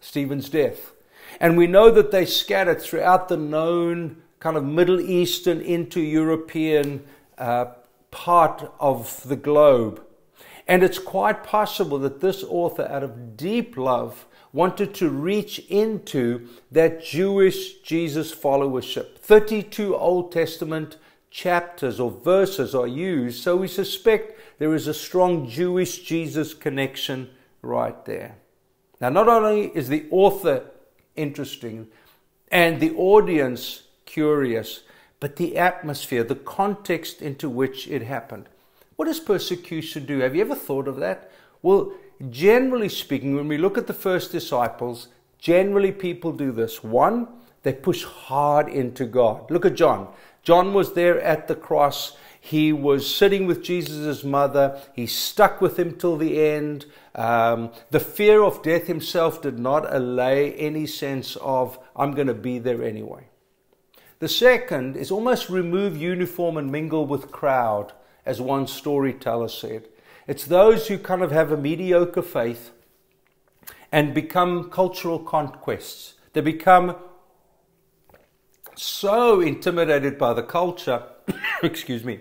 Stephen's 0.01 0.49
death. 0.49 0.91
And 1.39 1.55
we 1.55 1.65
know 1.65 1.89
that 1.91 2.11
they 2.11 2.25
scattered 2.25 2.81
throughout 2.81 3.29
the 3.29 3.37
known 3.37 4.21
kind 4.41 4.57
of 4.57 4.65
Middle 4.65 4.99
Eastern 4.99 5.61
into 5.61 6.01
European 6.01 7.05
uh, 7.37 7.67
part 8.11 8.69
of 8.81 9.25
the 9.29 9.37
globe. 9.37 10.03
And 10.67 10.83
it's 10.83 10.99
quite 10.99 11.41
possible 11.41 11.97
that 11.99 12.19
this 12.19 12.43
author, 12.43 12.85
out 12.91 13.03
of 13.03 13.37
deep 13.37 13.77
love, 13.77 14.25
wanted 14.51 14.93
to 14.95 15.09
reach 15.09 15.59
into 15.69 16.49
that 16.69 17.01
Jewish 17.01 17.79
Jesus 17.79 18.35
followership. 18.35 19.19
32 19.19 19.95
Old 19.95 20.33
Testament 20.33 20.97
chapters 21.31 21.97
or 21.97 22.11
verses 22.11 22.75
are 22.75 22.87
used, 22.87 23.41
so 23.41 23.55
we 23.55 23.69
suspect 23.69 24.37
there 24.59 24.73
is 24.73 24.87
a 24.87 24.93
strong 24.93 25.47
Jewish 25.49 25.99
Jesus 26.03 26.53
connection 26.53 27.29
right 27.61 28.03
there. 28.05 28.35
Now, 29.01 29.09
not 29.09 29.27
only 29.27 29.71
is 29.73 29.89
the 29.89 30.05
author 30.11 30.63
interesting 31.15 31.87
and 32.51 32.79
the 32.79 32.95
audience 32.95 33.83
curious, 34.05 34.83
but 35.19 35.37
the 35.37 35.57
atmosphere, 35.57 36.23
the 36.23 36.35
context 36.35 37.21
into 37.21 37.49
which 37.49 37.87
it 37.87 38.03
happened. 38.03 38.47
What 38.95 39.05
does 39.05 39.19
persecution 39.19 40.05
do? 40.05 40.19
Have 40.19 40.35
you 40.35 40.41
ever 40.41 40.55
thought 40.55 40.87
of 40.87 40.97
that? 40.97 41.31
Well, 41.61 41.93
generally 42.29 42.89
speaking, 42.89 43.35
when 43.35 43.47
we 43.47 43.57
look 43.57 43.77
at 43.77 43.87
the 43.87 43.93
first 43.93 44.31
disciples, 44.31 45.07
generally 45.39 45.91
people 45.91 46.31
do 46.31 46.51
this. 46.51 46.83
One, 46.83 47.27
they 47.63 47.73
push 47.73 48.03
hard 48.03 48.67
into 48.67 49.05
God. 49.05 49.49
Look 49.49 49.65
at 49.65 49.75
John. 49.75 50.09
John 50.43 50.73
was 50.73 50.93
there 50.93 51.19
at 51.21 51.47
the 51.47 51.55
cross. 51.55 52.17
He 52.45 52.73
was 52.73 53.09
sitting 53.09 53.47
with 53.47 53.63
Jesus' 53.63 54.25
mother. 54.25 54.77
He 54.91 55.07
stuck 55.07 55.61
with 55.61 55.79
him 55.79 55.95
till 55.95 56.17
the 56.17 56.45
end. 56.45 56.85
Um, 57.15 57.71
the 57.89 58.01
fear 58.01 58.43
of 58.43 58.61
death 58.61 58.87
himself 58.87 59.41
did 59.41 59.57
not 59.57 59.91
allay 59.95 60.51
any 60.55 60.85
sense 60.85 61.37
of, 61.37 61.79
I'm 61.95 62.11
going 62.11 62.27
to 62.27 62.33
be 62.33 62.59
there 62.59 62.83
anyway. 62.83 63.29
The 64.19 64.27
second 64.27 64.97
is 64.97 65.09
almost 65.09 65.49
remove 65.49 65.95
uniform 65.95 66.57
and 66.57 66.69
mingle 66.69 67.05
with 67.05 67.31
crowd, 67.31 67.93
as 68.25 68.41
one 68.41 68.67
storyteller 68.67 69.47
said. 69.47 69.87
It's 70.27 70.43
those 70.43 70.89
who 70.89 70.97
kind 70.97 71.23
of 71.23 71.31
have 71.31 71.49
a 71.49 71.57
mediocre 71.57 72.21
faith 72.21 72.71
and 73.89 74.13
become 74.13 74.69
cultural 74.69 75.17
conquests. 75.17 76.15
They 76.33 76.41
become 76.41 76.97
so 78.75 79.39
intimidated 79.39 80.17
by 80.17 80.33
the 80.33 80.43
culture, 80.43 81.03
excuse 81.63 82.03
me, 82.03 82.19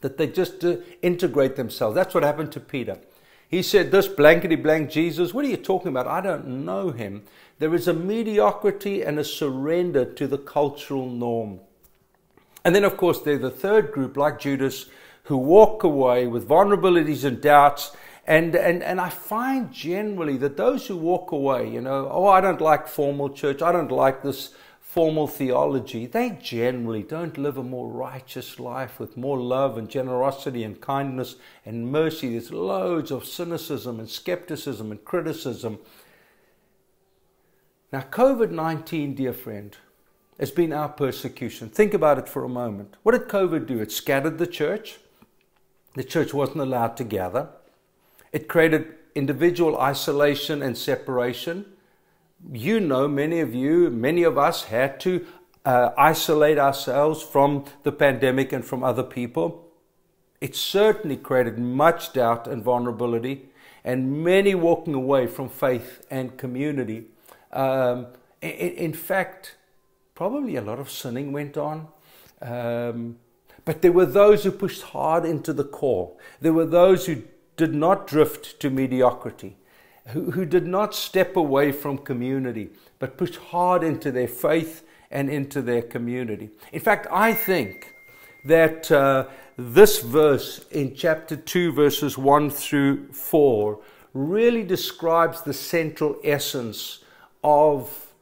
that 0.00 0.16
they 0.16 0.26
just 0.26 0.64
uh, 0.64 0.76
integrate 1.02 1.56
themselves. 1.56 1.94
That's 1.94 2.14
what 2.14 2.22
happened 2.22 2.52
to 2.52 2.60
Peter. 2.60 2.98
He 3.48 3.62
said, 3.62 3.90
This 3.90 4.06
blankety 4.06 4.56
blank 4.56 4.90
Jesus, 4.90 5.34
what 5.34 5.44
are 5.44 5.48
you 5.48 5.56
talking 5.56 5.88
about? 5.88 6.06
I 6.06 6.20
don't 6.20 6.64
know 6.64 6.90
him. 6.90 7.22
There 7.58 7.74
is 7.74 7.88
a 7.88 7.92
mediocrity 7.92 9.02
and 9.02 9.18
a 9.18 9.24
surrender 9.24 10.04
to 10.04 10.26
the 10.26 10.38
cultural 10.38 11.08
norm. 11.10 11.60
And 12.64 12.74
then, 12.74 12.84
of 12.84 12.96
course, 12.96 13.20
there's 13.20 13.40
the 13.40 13.50
third 13.50 13.92
group, 13.92 14.16
like 14.16 14.38
Judas, 14.38 14.86
who 15.24 15.36
walk 15.36 15.82
away 15.82 16.26
with 16.26 16.48
vulnerabilities 16.48 17.24
and 17.24 17.40
doubts. 17.40 17.94
And, 18.26 18.54
and, 18.54 18.82
and 18.82 19.00
I 19.00 19.08
find 19.08 19.72
generally 19.72 20.36
that 20.36 20.56
those 20.56 20.86
who 20.86 20.96
walk 20.96 21.32
away, 21.32 21.68
you 21.68 21.80
know, 21.80 22.08
oh, 22.10 22.26
I 22.26 22.40
don't 22.40 22.60
like 22.60 22.86
formal 22.86 23.30
church, 23.30 23.62
I 23.62 23.72
don't 23.72 23.90
like 23.90 24.22
this 24.22 24.54
formal 24.90 25.28
theology, 25.28 26.04
they 26.04 26.36
generally 26.42 27.04
don't 27.04 27.38
live 27.38 27.56
a 27.56 27.62
more 27.62 27.86
righteous 27.86 28.58
life 28.58 28.98
with 28.98 29.16
more 29.16 29.38
love 29.38 29.78
and 29.78 29.88
generosity 29.88 30.64
and 30.64 30.80
kindness 30.80 31.36
and 31.64 31.92
mercy. 31.92 32.30
There's 32.30 32.50
loads 32.50 33.12
of 33.12 33.24
cynicism 33.24 34.00
and 34.00 34.10
skepticism 34.10 34.90
and 34.90 35.04
criticism. 35.04 35.78
Now, 37.92 38.00
COVID 38.00 38.50
19, 38.50 39.14
dear 39.14 39.32
friend, 39.32 39.76
has 40.40 40.50
been 40.50 40.72
our 40.72 40.88
persecution. 40.88 41.68
Think 41.68 41.94
about 41.94 42.18
it 42.18 42.28
for 42.28 42.42
a 42.42 42.48
moment. 42.48 42.96
What 43.04 43.12
did 43.12 43.28
COVID 43.28 43.68
do? 43.68 43.78
It 43.78 43.92
scattered 43.92 44.38
the 44.38 44.46
church. 44.48 44.98
The 45.94 46.02
church 46.02 46.34
wasn't 46.34 46.62
allowed 46.62 46.96
to 46.96 47.04
gather. 47.04 47.50
It 48.32 48.48
created 48.48 48.92
individual 49.14 49.78
isolation 49.78 50.62
and 50.62 50.76
separation 50.76 51.64
you 52.52 52.80
know, 52.80 53.06
many 53.06 53.40
of 53.40 53.54
you, 53.54 53.90
many 53.90 54.22
of 54.22 54.38
us 54.38 54.64
had 54.64 55.00
to 55.00 55.26
uh, 55.64 55.90
isolate 55.96 56.58
ourselves 56.58 57.22
from 57.22 57.64
the 57.82 57.92
pandemic 57.92 58.52
and 58.52 58.64
from 58.64 58.82
other 58.82 59.02
people. 59.02 59.68
It 60.40 60.56
certainly 60.56 61.16
created 61.16 61.58
much 61.58 62.12
doubt 62.12 62.48
and 62.48 62.62
vulnerability, 62.62 63.50
and 63.84 64.24
many 64.24 64.54
walking 64.54 64.94
away 64.94 65.26
from 65.26 65.48
faith 65.48 66.06
and 66.10 66.36
community. 66.38 67.04
Um, 67.52 68.06
in, 68.40 68.50
in, 68.50 68.92
fact, 68.94 69.56
probably 70.14 70.56
a 70.56 70.62
lot 70.62 70.78
of 70.78 70.90
sinning 70.90 71.32
went 71.32 71.56
on. 71.56 71.88
Um, 72.40 73.18
but 73.66 73.82
there 73.82 73.92
were 73.92 74.06
those 74.06 74.44
who 74.44 74.50
pushed 74.50 74.82
hard 74.82 75.26
into 75.26 75.52
the 75.52 75.64
core. 75.64 76.12
There 76.40 76.54
were 76.54 76.66
those 76.66 77.06
who 77.06 77.22
did 77.56 77.74
not 77.74 78.06
drift 78.06 78.58
to 78.60 78.70
mediocrity 78.70 79.56
who, 80.12 80.30
who 80.32 80.44
did 80.44 80.66
not 80.66 80.94
step 80.94 81.36
away 81.36 81.72
from 81.72 81.98
community, 81.98 82.70
but 82.98 83.16
pushed 83.16 83.36
hard 83.36 83.82
into 83.82 84.12
their 84.12 84.28
faith 84.28 84.84
and 85.10 85.28
into 85.28 85.60
their 85.62 85.82
community. 85.82 86.50
In 86.72 86.80
fact, 86.80 87.06
I 87.10 87.34
think 87.34 87.94
that 88.44 88.90
uh, 88.90 89.26
this 89.56 90.00
verse 90.00 90.64
in 90.70 90.94
chapter 90.94 91.36
2, 91.36 91.72
verses 91.72 92.16
1 92.16 92.50
through 92.50 93.12
4, 93.12 93.80
really 94.14 94.62
describes 94.62 95.42
the 95.42 95.52
central 95.52 96.16
essence 96.24 97.04
of 97.44 98.12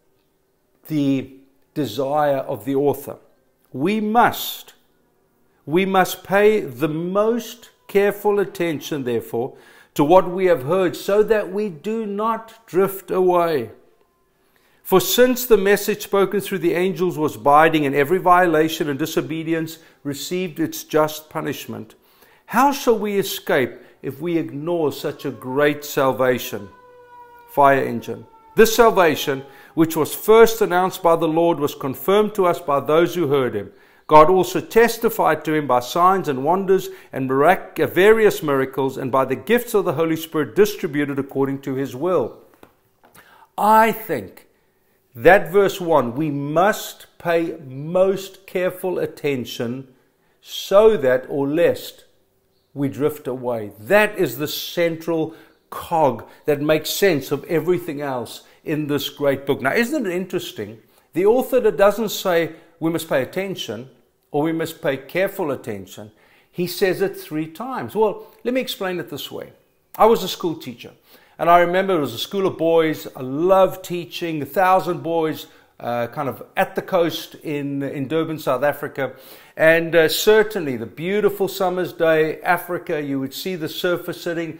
the 0.88 1.35
desire 1.75 2.38
of 2.38 2.64
the 2.64 2.75
author. 2.75 3.16
We 3.73 4.00
must, 4.00 4.75
we 5.66 5.85
must 5.85 6.25
pay 6.25 6.61
the 6.61 6.88
most 6.88 7.71
careful 7.87 8.38
attention, 8.38 9.04
therefore, 9.04 9.57
to 9.99 10.05
what 10.05 10.31
we 10.31 10.45
have 10.45 10.62
heard, 10.62 10.95
so 10.95 11.25
that 11.25 11.50
we 11.50 11.69
do 11.69 12.07
not 12.07 12.64
drift 12.69 13.11
away. 13.11 13.69
For 14.85 15.00
since 15.00 15.45
the 15.45 15.57
message 15.57 16.05
spoken 16.05 16.40
through 16.40 16.61
the 16.61 16.75
angels 16.75 17.19
was 17.19 17.37
binding, 17.37 17.85
and 17.85 17.97
every 17.97 18.19
violation 18.19 18.88
and 18.88 18.97
disobedience 18.97 19.78
received 20.05 20.61
its 20.61 20.85
just 20.85 21.28
punishment, 21.28 21.97
how 22.47 22.71
shall 22.71 22.97
we 22.97 23.19
escape 23.19 23.73
if 24.00 24.21
we 24.21 24.38
ignore 24.38 24.93
such 24.93 25.25
a 25.25 25.33
great 25.33 25.85
salvation? 25.85 26.69
Fire 27.50 27.83
engine. 27.83 28.25
This 28.55 28.76
salvation, 28.76 29.45
which 29.75 29.97
was 29.97 30.14
first 30.14 30.61
announced 30.61 31.02
by 31.02 31.17
the 31.17 31.26
Lord, 31.26 31.59
was 31.59 31.75
confirmed 31.75 32.37
to 32.37 32.47
us 32.47 32.61
by 32.61 32.78
those 32.78 33.17
who 33.17 33.26
heard 33.26 33.57
him. 33.57 33.73
God 34.09 34.31
also 34.31 34.62
testified 34.62 35.45
to 35.45 35.55
him 35.55 35.67
by 35.67 35.81
signs 35.81 36.29
and 36.29 36.43
wonders 36.43 36.88
and 37.12 37.29
mirac- 37.29 37.79
uh, 37.79 37.87
various 37.87 38.43
miracles 38.43 38.97
and 38.97 39.12
by 39.12 39.27
the 39.27 39.37
gifts 39.37 39.75
of 39.75 39.85
the 39.85 39.93
Holy 39.93 40.17
Spirit 40.17 40.57
distributed 40.57 41.19
according 41.19 41.61
to 41.61 41.75
his 41.75 41.95
will. 41.95 42.38
I 43.59 43.93
think 43.93 44.47
that 45.15 45.53
verse 45.53 45.79
1, 45.79 46.15
we 46.15 46.31
must 46.31 47.07
pay 47.19 47.59
most 47.67 48.47
careful 48.47 48.99
attention 48.99 49.88
so 50.41 50.97
that 50.97 51.27
or 51.29 51.47
lest 51.47 52.05
we 52.73 52.88
drift 52.88 53.27
away. 53.27 53.73
That 53.79 54.17
is 54.17 54.38
the 54.38 54.49
central 54.49 55.35
cog 55.69 56.27
that 56.47 56.62
makes 56.62 56.88
sense 56.88 57.31
of 57.31 57.45
everything 57.45 58.00
else 58.00 58.45
in 58.65 58.87
this 58.87 59.11
great 59.11 59.45
book. 59.45 59.61
Now, 59.61 59.75
isn't 59.75 60.07
it 60.07 60.12
interesting? 60.12 60.79
The 61.12 61.27
author 61.27 61.71
doesn't 61.71 62.11
say 62.11 62.53
we 62.81 62.91
must 62.91 63.09
pay 63.09 63.23
attention, 63.23 63.91
or 64.31 64.43
we 64.43 64.53
must 64.53 64.83
pay 64.83 64.97
careful 64.97 65.51
attention. 65.51 66.11
He 66.51 66.67
says 66.67 67.01
it 67.01 67.17
three 67.17 67.47
times. 67.47 67.95
Well, 67.95 68.27
let 68.45 68.55
me 68.55 68.61
explain 68.61 68.99
it 68.99 69.11
this 69.11 69.31
way. 69.31 69.53
I 69.97 70.07
was 70.07 70.23
a 70.23 70.29
school 70.29 70.57
teacher, 70.57 70.93
and 71.39 71.49
I 71.49 71.61
remember 71.61 71.97
it 71.97 72.01
was 72.01 72.15
a 72.15 72.19
school 72.19 72.47
of 72.47 72.59
boys. 72.59 73.07
I 73.17 73.23
loved 73.23 73.85
teaching, 73.85 74.43
a 74.43 74.47
thousand 74.47 75.03
boys, 75.03 75.47
uh, 75.81 76.09
kind 76.09 76.29
of 76.29 76.45
at 76.57 76.75
the 76.75 76.83
coast 76.83 77.37
in, 77.37 77.83
in 77.83 78.09
Durban, 78.09 78.39
South 78.39 78.65
Africa. 78.65 79.15
And 79.57 79.95
uh, 79.95 80.09
certainly 80.09 80.77
the 80.77 80.87
beautiful 80.87 81.49
summer's 81.49 81.93
day, 81.93 82.41
Africa, 82.43 83.01
you 83.03 83.21
would 83.21 83.35
see 83.35 83.55
the 83.57 83.67
surfers 83.67 84.17
sitting, 84.17 84.59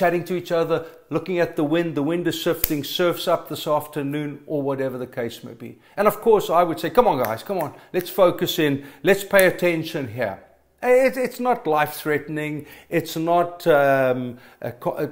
chatting 0.00 0.24
to 0.24 0.34
each 0.34 0.50
other, 0.50 0.86
looking 1.10 1.38
at 1.38 1.56
the 1.56 1.64
wind. 1.64 1.94
The 1.94 2.02
wind 2.02 2.26
is 2.26 2.34
shifting, 2.34 2.82
surfs 2.82 3.28
up 3.28 3.50
this 3.50 3.66
afternoon, 3.66 4.42
or 4.46 4.62
whatever 4.62 4.96
the 4.96 5.06
case 5.06 5.44
may 5.44 5.52
be. 5.52 5.78
And 5.96 6.08
of 6.08 6.22
course, 6.22 6.48
I 6.48 6.62
would 6.62 6.80
say, 6.80 6.88
come 6.88 7.06
on, 7.06 7.22
guys, 7.22 7.42
come 7.42 7.58
on, 7.58 7.74
let's 7.92 8.08
focus 8.08 8.58
in, 8.58 8.86
let's 9.02 9.24
pay 9.24 9.46
attention 9.46 10.08
here. 10.08 10.42
it's 10.82 11.38
not 11.38 11.66
life 11.66 11.92
threatening, 11.92 12.66
it's 12.88 13.14
not 13.16 13.66
um, 13.66 14.38
a, 14.62 14.72
a 14.96 15.10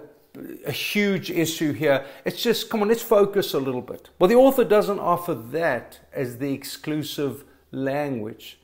a 0.66 0.72
huge 0.72 1.30
issue 1.32 1.72
here. 1.72 2.04
It's 2.24 2.40
just, 2.40 2.70
come 2.70 2.80
on, 2.82 2.88
let's 2.88 3.02
focus 3.02 3.54
a 3.54 3.58
little 3.58 3.82
bit. 3.82 4.10
Well, 4.18 4.28
the 4.28 4.36
author 4.36 4.64
doesn't 4.64 5.00
offer 5.00 5.34
that 5.34 5.98
as 6.12 6.38
the 6.38 6.52
exclusive 6.52 7.44
language. 7.72 8.58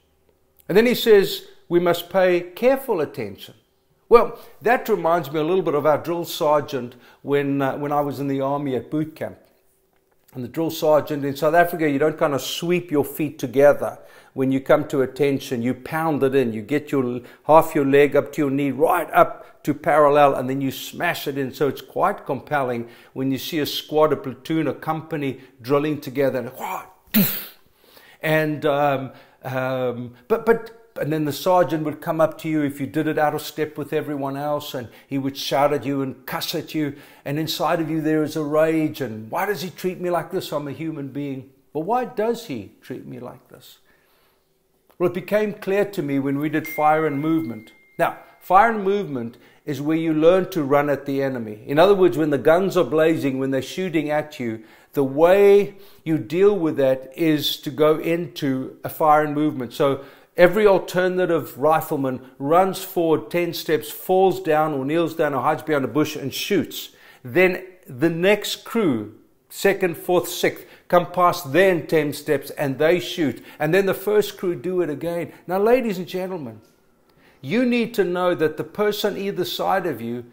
And 0.69 0.78
then 0.78 0.87
he 0.87 0.95
says 0.95 1.47
we 1.69 1.81
must 1.81 2.11
pay 2.11 2.40
careful 2.54 3.00
attention. 3.00 3.54
Well, 4.08 4.38
that 4.62 4.88
reminds 4.88 5.32
me 5.32 5.40
a 5.40 5.44
little 5.44 5.62
bit 5.62 5.75
of 5.75 5.87
our 5.87 5.99
drill 5.99 6.25
sergeant 6.25 6.94
when, 7.23 7.62
uh, 7.62 7.76
when 7.76 7.92
I 7.92 8.00
was 8.00 8.20
in 8.20 8.28
the 8.28 8.40
army 8.40 8.76
at 8.76 8.90
boot 8.90 9.16
camp. 9.16 9.38
And 10.34 10.42
the 10.42 10.49
drill 10.49 10.70
sergeant 10.70 11.25
in 11.25 11.37
South 11.37 11.54
Africa, 11.54 11.88
you 11.88 11.99
don't 11.99 12.18
kind 12.18 12.34
of 12.34 12.42
sweep 12.42 12.90
your 12.90 13.04
feet 13.04 13.38
together 13.38 13.99
when 14.32 14.50
you 14.50 14.61
come 14.61 14.87
to 14.88 15.02
attention. 15.02 15.62
You 15.62 15.75
pound 15.75 16.23
it 16.25 16.34
in. 16.34 16.52
You 16.52 16.61
get 16.61 16.90
your 16.90 17.20
half 17.44 17.75
your 17.75 17.84
leg 17.84 18.16
up 18.16 18.32
to 18.32 18.42
your 18.42 18.50
knee, 18.50 18.73
right 18.73 19.08
up 19.12 19.62
to 19.64 19.73
parallel 19.73 20.34
and 20.34 20.49
then 20.49 20.61
you 20.61 20.70
smash 20.70 21.26
it 21.26 21.38
in. 21.38 21.52
So 21.52 21.68
it's 21.68 21.80
quite 21.80 22.26
compelling 22.26 22.88
when 23.14 23.32
you 23.32 23.38
see 23.38 23.58
a 23.58 23.66
squad, 23.66 24.12
a 24.12 24.16
platoon, 24.16 24.68
a 24.68 24.75
company 24.75 25.40
drilling 25.62 26.00
together 26.00 26.52
and, 27.14 27.26
and 28.23 28.66
um, 28.66 29.12
um, 29.42 30.14
but 30.28 30.46
but 30.46 30.84
and 30.97 31.13
then 31.13 31.25
the 31.25 31.33
sergeant 31.33 31.85
would 31.85 32.01
come 32.01 32.21
up 32.21 32.39
to 32.39 32.49
you 32.49 32.63
if 32.63 32.81
you 32.81 32.87
did 32.87 33.09
it 33.09 33.19
out 33.19 33.35
of 33.35 33.43
step 33.43 33.77
with 33.77 33.93
everyone 33.93 34.37
else 34.37 34.75
and 34.75 34.89
he 35.09 35.19
would 35.19 35.37
shout 35.37 35.73
at 35.73 35.85
you 35.85 36.03
and 36.03 36.25
cuss 36.25 36.55
at 36.55 36.75
you. 36.75 36.97
And 37.25 37.39
inside 37.39 37.81
of 37.81 37.91
you 37.91 38.01
there 38.01 38.23
is 38.23 38.37
a 38.37 38.45
rage 38.45 39.01
and 39.01 39.31
why 39.31 39.47
does 39.47 39.63
he 39.63 39.71
treat 39.71 40.01
me 40.01 40.11
like 40.11 40.31
this? 40.31 40.53
I'm 40.53 40.69
a 40.69 40.73
human 40.73 41.09
being. 41.09 41.51
But 41.73 41.81
why 41.81 42.05
does 42.05 42.47
he 42.47 42.73
treat 42.81 43.07
me 43.07 43.19
like 43.19 43.49
this? 43.49 43.79
Well 44.99 45.11
it 45.11 45.15
became 45.15 45.55
clear 45.55 45.85
to 45.85 46.03
me 46.03 46.21
when 46.21 46.39
we 46.39 46.49
did 46.49 46.69
fire 46.69 47.07
and 47.07 47.21
movement. 47.21 47.73
Now 47.99 48.19
fire 48.41 48.71
and 48.71 48.85
movement 48.85 49.37
is 49.67 49.81
where 49.81 49.97
you 49.97 50.13
learn 50.13 50.51
to 50.51 50.63
run 50.63 50.91
at 50.91 51.07
the 51.07 51.23
enemy. 51.23 51.65
In 51.67 51.79
other 51.79 51.95
words, 51.95 52.17
when 52.17 52.31
the 52.31 52.39
guns 52.39 52.77
are 52.77 52.85
blazing, 52.85 53.39
when 53.39 53.51
they're 53.51 53.63
shooting 53.63 54.11
at 54.11 54.39
you, 54.39 54.63
the 54.93 55.03
way 55.03 55.75
you 56.05 56.19
deal 56.19 56.57
with 56.57 56.77
that 56.77 57.11
is 57.17 57.57
to 57.63 57.71
go 57.71 57.99
into 57.99 58.77
a 58.85 58.89
fire 58.89 59.25
and 59.25 59.35
movement. 59.35 59.73
So 59.73 60.05
every 60.37 60.67
alternative 60.67 61.59
rifleman 61.59 62.21
runs 62.38 62.83
forward 62.83 63.31
10 63.31 63.55
steps, 63.55 63.91
falls 63.91 64.41
down 64.41 64.75
or 64.75 64.85
kneels 64.85 65.14
down 65.14 65.35
or 65.35 65.43
hides 65.43 65.62
behind 65.62 65.85
a 65.85 65.88
bush 65.88 66.17
and 66.17 66.33
shoots. 66.33 66.91
Then 67.23 67.64
the 67.87 68.11
next 68.11 68.64
crew, 68.64 69.14
second, 69.49 69.97
fourth, 69.97 70.29
sixth, 70.29 70.67
come 70.88 71.11
past 71.11 71.53
then 71.53 71.87
10 71.87 72.12
steps 72.12 72.50
and 72.50 72.79
they 72.79 73.00
shoot. 73.00 73.45
And 73.59 73.73
then 73.73 73.87
the 73.87 73.95
first 73.95 74.37
crew 74.37 74.55
do 74.55 74.81
it 74.83 74.91
again. 74.91 75.33
Now, 75.47 75.59
ladies 75.59 75.99
and 75.99 76.07
gentlemen, 76.07 76.61
you 77.41 77.64
need 77.64 77.95
to 77.95 78.05
know 78.05 78.35
that 78.35 78.57
the 78.57 78.64
person 78.64 79.17
either 79.17 79.45
side 79.45 79.87
of 79.87 80.00
you 80.00 80.25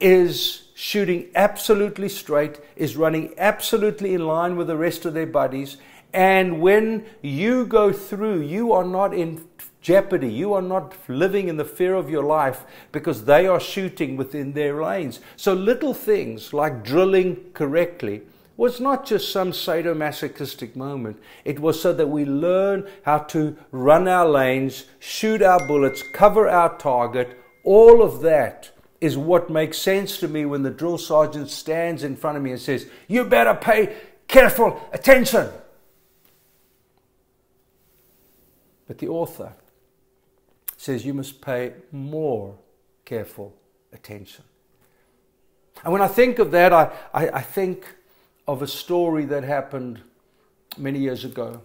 is 0.00 0.68
shooting 0.74 1.28
absolutely 1.34 2.08
straight, 2.08 2.60
is 2.76 2.96
running 2.96 3.34
absolutely 3.38 4.14
in 4.14 4.26
line 4.26 4.56
with 4.56 4.68
the 4.68 4.76
rest 4.76 5.04
of 5.04 5.14
their 5.14 5.26
buddies. 5.26 5.76
And 6.12 6.60
when 6.60 7.04
you 7.20 7.66
go 7.66 7.92
through, 7.92 8.42
you 8.42 8.72
are 8.72 8.84
not 8.84 9.12
in 9.12 9.44
jeopardy. 9.88 10.30
You 10.30 10.52
are 10.52 10.60
not 10.60 10.94
living 11.08 11.48
in 11.48 11.56
the 11.56 11.64
fear 11.64 11.94
of 11.94 12.10
your 12.10 12.22
life 12.22 12.66
because 12.92 13.24
they 13.24 13.46
are 13.46 13.58
shooting 13.58 14.18
within 14.18 14.52
their 14.52 14.84
lanes. 14.84 15.18
So 15.36 15.54
little 15.54 15.94
things 15.94 16.52
like 16.52 16.84
drilling 16.84 17.52
correctly 17.54 18.20
was 18.58 18.80
not 18.80 19.06
just 19.06 19.32
some 19.32 19.50
sadomasochistic 19.50 20.76
moment. 20.76 21.18
It 21.46 21.58
was 21.58 21.80
so 21.80 21.94
that 21.94 22.06
we 22.06 22.26
learn 22.26 22.86
how 23.02 23.20
to 23.32 23.56
run 23.70 24.06
our 24.08 24.28
lanes, 24.28 24.84
shoot 24.98 25.40
our 25.40 25.66
bullets, 25.66 26.02
cover 26.12 26.46
our 26.46 26.76
target. 26.76 27.42
All 27.64 28.02
of 28.02 28.20
that 28.20 28.70
is 29.00 29.16
what 29.16 29.48
makes 29.48 29.78
sense 29.78 30.18
to 30.18 30.28
me 30.28 30.44
when 30.44 30.64
the 30.64 30.70
drill 30.70 30.98
sergeant 30.98 31.48
stands 31.48 32.04
in 32.04 32.14
front 32.14 32.36
of 32.36 32.42
me 32.42 32.50
and 32.50 32.60
says, 32.60 32.86
You 33.06 33.24
better 33.24 33.54
pay 33.54 33.96
careful 34.26 34.86
attention. 34.92 35.48
But 38.86 38.98
the 38.98 39.08
author 39.08 39.54
says 40.78 41.04
you 41.04 41.12
must 41.12 41.42
pay 41.42 41.72
more 41.92 42.56
careful 43.04 43.52
attention. 43.92 44.44
And 45.84 45.92
when 45.92 46.00
I 46.00 46.08
think 46.08 46.38
of 46.38 46.52
that, 46.52 46.72
I, 46.72 46.90
I, 47.12 47.28
I 47.30 47.42
think 47.42 47.84
of 48.46 48.62
a 48.62 48.66
story 48.66 49.24
that 49.26 49.44
happened 49.44 50.00
many 50.78 51.00
years 51.00 51.24
ago. 51.24 51.60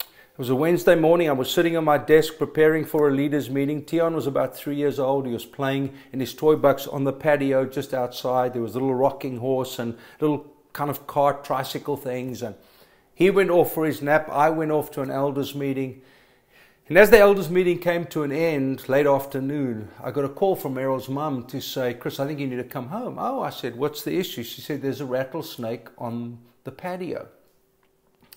It 0.00 0.38
was 0.38 0.48
a 0.48 0.54
Wednesday 0.54 0.94
morning. 0.94 1.28
I 1.28 1.32
was 1.32 1.50
sitting 1.50 1.76
on 1.76 1.84
my 1.84 1.98
desk 1.98 2.38
preparing 2.38 2.84
for 2.84 3.08
a 3.08 3.12
leaders' 3.12 3.50
meeting. 3.50 3.84
Tion 3.84 4.14
was 4.14 4.28
about 4.28 4.56
three 4.56 4.76
years 4.76 5.00
old. 5.00 5.26
He 5.26 5.32
was 5.32 5.44
playing 5.44 5.94
in 6.12 6.20
his 6.20 6.32
toy 6.32 6.54
box 6.54 6.86
on 6.86 7.02
the 7.02 7.12
patio 7.12 7.66
just 7.66 7.92
outside. 7.92 8.52
There 8.52 8.62
was 8.62 8.76
a 8.76 8.78
little 8.78 8.94
rocking 8.94 9.38
horse 9.38 9.80
and 9.80 9.98
little 10.20 10.46
kind 10.72 10.88
of 10.88 11.08
cart, 11.08 11.44
tricycle 11.44 11.96
things. 11.96 12.42
And 12.42 12.54
he 13.12 13.30
went 13.30 13.50
off 13.50 13.74
for 13.74 13.84
his 13.84 14.00
nap. 14.00 14.28
I 14.30 14.50
went 14.50 14.70
off 14.70 14.92
to 14.92 15.02
an 15.02 15.10
elders' 15.10 15.56
meeting. 15.56 16.02
And 16.88 16.96
as 16.96 17.10
the 17.10 17.18
elders' 17.18 17.50
meeting 17.50 17.80
came 17.80 18.06
to 18.06 18.22
an 18.22 18.32
end 18.32 18.88
late 18.88 19.06
afternoon, 19.06 19.90
I 20.02 20.10
got 20.10 20.24
a 20.24 20.28
call 20.28 20.56
from 20.56 20.74
Meryl's 20.74 21.10
mum 21.10 21.44
to 21.48 21.60
say, 21.60 21.92
Chris, 21.92 22.18
I 22.18 22.26
think 22.26 22.40
you 22.40 22.46
need 22.46 22.56
to 22.56 22.64
come 22.64 22.88
home. 22.88 23.18
Oh, 23.18 23.42
I 23.42 23.50
said, 23.50 23.76
what's 23.76 24.02
the 24.02 24.18
issue? 24.18 24.42
She 24.42 24.62
said, 24.62 24.80
there's 24.80 25.02
a 25.02 25.04
rattlesnake 25.04 25.88
on 25.98 26.38
the 26.64 26.72
patio. 26.72 27.28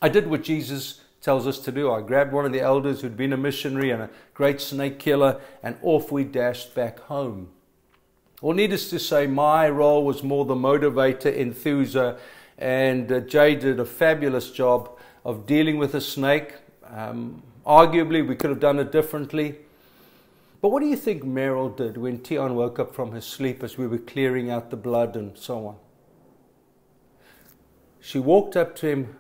I 0.02 0.10
did 0.10 0.28
what 0.28 0.44
Jesus 0.44 1.00
tells 1.22 1.48
us 1.48 1.60
to 1.60 1.72
do. 1.72 1.94
I 1.94 2.02
grabbed 2.02 2.34
one 2.34 2.46
of 2.46 2.52
the 2.52 2.60
elders 2.60 3.00
who'd 3.00 3.16
been 3.16 3.32
a 3.32 3.38
missionary 3.38 3.90
and 3.90 4.02
a 4.02 4.10
great 4.34 4.60
snake 4.60 5.00
killer, 5.00 5.40
and 5.64 5.78
off 5.82 6.12
we 6.12 6.26
dashed 6.26 6.76
back 6.76 7.00
home. 7.00 7.52
Well, 8.42 8.54
needless 8.54 8.90
to 8.90 9.00
say, 9.00 9.28
my 9.28 9.70
role 9.70 10.04
was 10.04 10.24
more 10.24 10.44
the 10.44 10.56
motivator, 10.56 11.34
enthuser, 11.34 12.18
and 12.58 13.10
uh, 13.10 13.22
Jay 13.22 13.56
did 13.56 13.80
a 13.80 13.86
fabulous 13.86 14.52
job 14.52 15.00
of 15.24 15.46
dealing 15.46 15.78
with 15.78 15.94
the 15.94 16.02
snake. 16.02 16.56
Um, 16.86 17.44
Arguably, 17.65 18.28
we 18.28 18.36
could 18.36 18.50
have 18.50 18.60
done 18.60 18.80
it 18.80 18.91
differently. 18.91 19.58
But 20.62 20.69
what 20.69 20.82
do 20.82 20.88
you 20.88 20.95
think 20.95 21.24
Meryl 21.24 21.76
did 21.76 21.97
when 21.97 22.24
Tion 22.24 22.56
woke 22.56 22.80
up 22.80 22.93
from 22.93 23.13
his 23.13 23.26
sleep 23.26 23.63
as 23.63 23.78
we 23.78 23.88
were 23.88 23.97
clearing 23.97 24.50
out 24.50 24.69
the 24.69 24.78
blood 24.78 25.15
and 25.15 25.38
so 25.38 25.67
on? 25.67 25.76
She 28.00 28.19
walked 28.19 28.56
up 28.56 28.76
to 28.78 28.88
him 28.88 29.15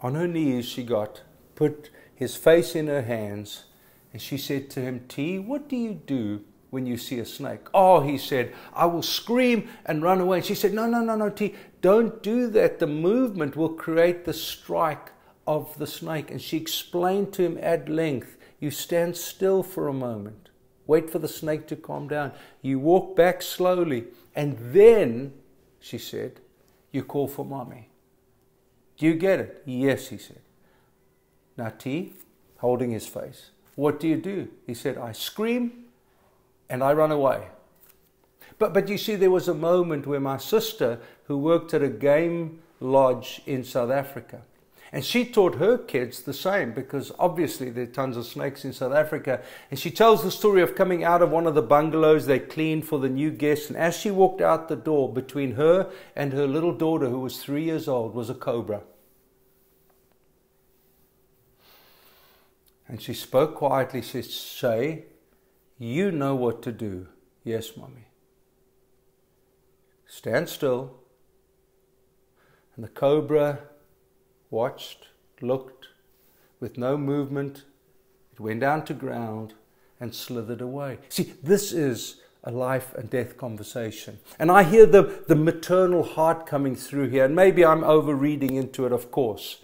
on 0.00 0.14
her 0.14 0.26
knees, 0.26 0.66
she 0.66 0.82
got, 0.82 1.22
put 1.54 1.90
his 2.14 2.36
face 2.36 2.74
in 2.74 2.86
her 2.86 3.02
hands, 3.02 3.64
and 4.12 4.20
she 4.20 4.38
said 4.38 4.70
to 4.70 4.80
him, 4.80 5.04
T, 5.08 5.38
what 5.38 5.68
do 5.68 5.76
you 5.76 5.94
do 5.94 6.42
when 6.70 6.86
you 6.86 6.96
see 6.96 7.18
a 7.18 7.26
snake? 7.26 7.66
Oh, 7.74 8.00
he 8.00 8.16
said, 8.16 8.54
I 8.74 8.86
will 8.86 9.02
scream 9.02 9.68
and 9.84 10.02
run 10.02 10.20
away. 10.20 10.38
And 10.38 10.46
she 10.46 10.54
said, 10.54 10.72
No, 10.72 10.86
no, 10.86 11.02
no, 11.02 11.16
no, 11.16 11.28
T, 11.28 11.54
don't 11.82 12.22
do 12.22 12.48
that. 12.48 12.78
The 12.78 12.86
movement 12.86 13.56
will 13.56 13.70
create 13.70 14.24
the 14.24 14.32
strike 14.32 15.10
of 15.46 15.76
the 15.78 15.86
snake. 15.86 16.30
And 16.30 16.40
she 16.40 16.56
explained 16.56 17.32
to 17.34 17.42
him 17.42 17.58
at 17.60 17.88
length 17.88 18.36
you 18.58 18.70
stand 18.70 19.16
still 19.16 19.62
for 19.62 19.88
a 19.88 19.92
moment, 19.92 20.48
wait 20.86 21.10
for 21.10 21.18
the 21.18 21.28
snake 21.28 21.66
to 21.68 21.76
calm 21.76 22.08
down. 22.08 22.32
You 22.62 22.78
walk 22.78 23.14
back 23.14 23.42
slowly, 23.42 24.04
and 24.34 24.56
then, 24.72 25.34
she 25.78 25.98
said, 25.98 26.40
you 26.90 27.02
call 27.02 27.28
for 27.28 27.44
mommy. 27.44 27.90
Do 28.96 29.06
you 29.06 29.14
get 29.14 29.40
it? 29.40 29.62
Yes, 29.66 30.08
he 30.08 30.16
said. 30.16 30.40
Now, 31.56 31.68
T, 31.68 32.14
holding 32.58 32.90
his 32.90 33.06
face, 33.06 33.50
what 33.74 34.00
do 34.00 34.08
you 34.08 34.16
do? 34.16 34.48
He 34.66 34.72
said, 34.72 34.96
I 34.96 35.12
scream 35.12 35.84
and 36.70 36.82
I 36.82 36.94
run 36.94 37.12
away. 37.12 37.48
But, 38.58 38.72
but 38.72 38.88
you 38.88 38.96
see, 38.96 39.16
there 39.16 39.30
was 39.30 39.48
a 39.48 39.54
moment 39.54 40.06
where 40.06 40.20
my 40.20 40.38
sister, 40.38 40.98
who 41.24 41.36
worked 41.36 41.74
at 41.74 41.82
a 41.82 41.88
game 41.88 42.60
lodge 42.80 43.42
in 43.44 43.64
South 43.64 43.90
Africa, 43.90 44.42
and 44.92 45.04
she 45.04 45.24
taught 45.24 45.56
her 45.56 45.76
kids 45.76 46.22
the 46.22 46.32
same 46.32 46.72
because 46.72 47.10
obviously 47.18 47.70
there 47.70 47.84
are 47.84 47.88
tons 47.88 48.16
of 48.16 48.26
snakes 48.26 48.64
in 48.64 48.72
South 48.72 48.92
Africa. 48.92 49.42
And 49.70 49.78
she 49.78 49.90
tells 49.90 50.22
the 50.22 50.30
story 50.30 50.62
of 50.62 50.76
coming 50.76 51.02
out 51.02 51.22
of 51.22 51.30
one 51.30 51.46
of 51.46 51.54
the 51.54 51.62
bungalows 51.62 52.26
they 52.26 52.38
cleaned 52.38 52.86
for 52.86 52.98
the 52.98 53.08
new 53.08 53.30
guests. 53.30 53.68
And 53.68 53.76
as 53.76 53.96
she 53.96 54.10
walked 54.10 54.40
out 54.40 54.68
the 54.68 54.76
door, 54.76 55.12
between 55.12 55.52
her 55.52 55.90
and 56.14 56.32
her 56.32 56.46
little 56.46 56.72
daughter, 56.72 57.08
who 57.08 57.20
was 57.20 57.42
three 57.42 57.64
years 57.64 57.88
old, 57.88 58.14
was 58.14 58.30
a 58.30 58.34
cobra. 58.34 58.82
And 62.88 63.02
she 63.02 63.14
spoke 63.14 63.56
quietly. 63.56 64.02
She 64.02 64.22
said, 64.22 64.24
Say, 64.26 65.04
you 65.78 66.12
know 66.12 66.36
what 66.36 66.62
to 66.62 66.70
do. 66.70 67.08
Yes, 67.42 67.76
mommy. 67.76 68.06
Stand 70.06 70.48
still. 70.48 70.94
And 72.76 72.84
the 72.84 72.88
cobra 72.88 73.58
watched, 74.50 75.08
looked, 75.40 75.88
with 76.60 76.78
no 76.78 76.96
movement. 76.96 77.64
It 78.32 78.40
went 78.40 78.60
down 78.60 78.84
to 78.86 78.94
ground 78.94 79.54
and 80.00 80.14
slithered 80.14 80.60
away. 80.60 80.98
See, 81.08 81.34
this 81.42 81.72
is 81.72 82.20
a 82.44 82.50
life 82.50 82.94
and 82.94 83.10
death 83.10 83.36
conversation. 83.36 84.18
And 84.38 84.50
I 84.50 84.62
hear 84.62 84.86
the, 84.86 85.24
the 85.26 85.34
maternal 85.34 86.02
heart 86.02 86.46
coming 86.46 86.76
through 86.76 87.08
here, 87.08 87.24
and 87.24 87.34
maybe 87.34 87.64
I'm 87.64 87.82
over 87.82 88.14
reading 88.14 88.54
into 88.54 88.86
it, 88.86 88.92
of 88.92 89.10
course. 89.10 89.62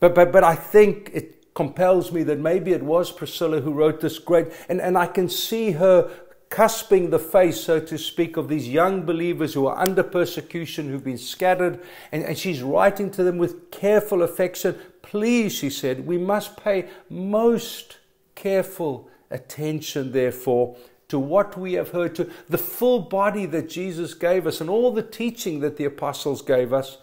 But, 0.00 0.14
but, 0.14 0.32
but 0.32 0.42
I 0.42 0.54
think 0.54 1.10
it 1.14 1.54
compels 1.54 2.12
me 2.12 2.22
that 2.24 2.38
maybe 2.38 2.72
it 2.72 2.82
was 2.82 3.12
Priscilla 3.12 3.60
who 3.60 3.72
wrote 3.72 4.00
this 4.00 4.18
great, 4.18 4.48
and, 4.68 4.80
and 4.80 4.98
I 4.98 5.06
can 5.06 5.28
see 5.28 5.72
her 5.72 6.10
cusping 6.48 7.10
the 7.10 7.18
face, 7.18 7.60
so 7.60 7.80
to 7.80 7.98
speak, 7.98 8.36
of 8.36 8.48
these 8.48 8.68
young 8.68 9.02
believers 9.02 9.54
who 9.54 9.66
are 9.66 9.78
under 9.78 10.02
persecution, 10.02 10.88
who've 10.88 11.04
been 11.04 11.18
scattered, 11.18 11.80
and, 12.12 12.22
and 12.22 12.38
she's 12.38 12.62
writing 12.62 13.10
to 13.10 13.24
them 13.24 13.38
with 13.38 13.70
careful 13.70 14.22
affection. 14.22 14.76
Please, 15.02 15.52
she 15.52 15.70
said, 15.70 16.06
we 16.06 16.18
must 16.18 16.56
pay 16.56 16.88
most 17.10 17.98
careful 18.34 19.10
attention, 19.30 20.12
therefore, 20.12 20.76
to 21.08 21.18
what 21.18 21.56
we 21.58 21.74
have 21.74 21.90
heard, 21.90 22.14
to 22.14 22.30
the 22.48 22.58
full 22.58 23.00
body 23.00 23.46
that 23.46 23.68
Jesus 23.68 24.14
gave 24.14 24.46
us, 24.46 24.60
and 24.60 24.70
all 24.70 24.92
the 24.92 25.02
teaching 25.02 25.60
that 25.60 25.76
the 25.76 25.84
apostles 25.84 26.42
gave 26.42 26.72
us, 26.72 26.98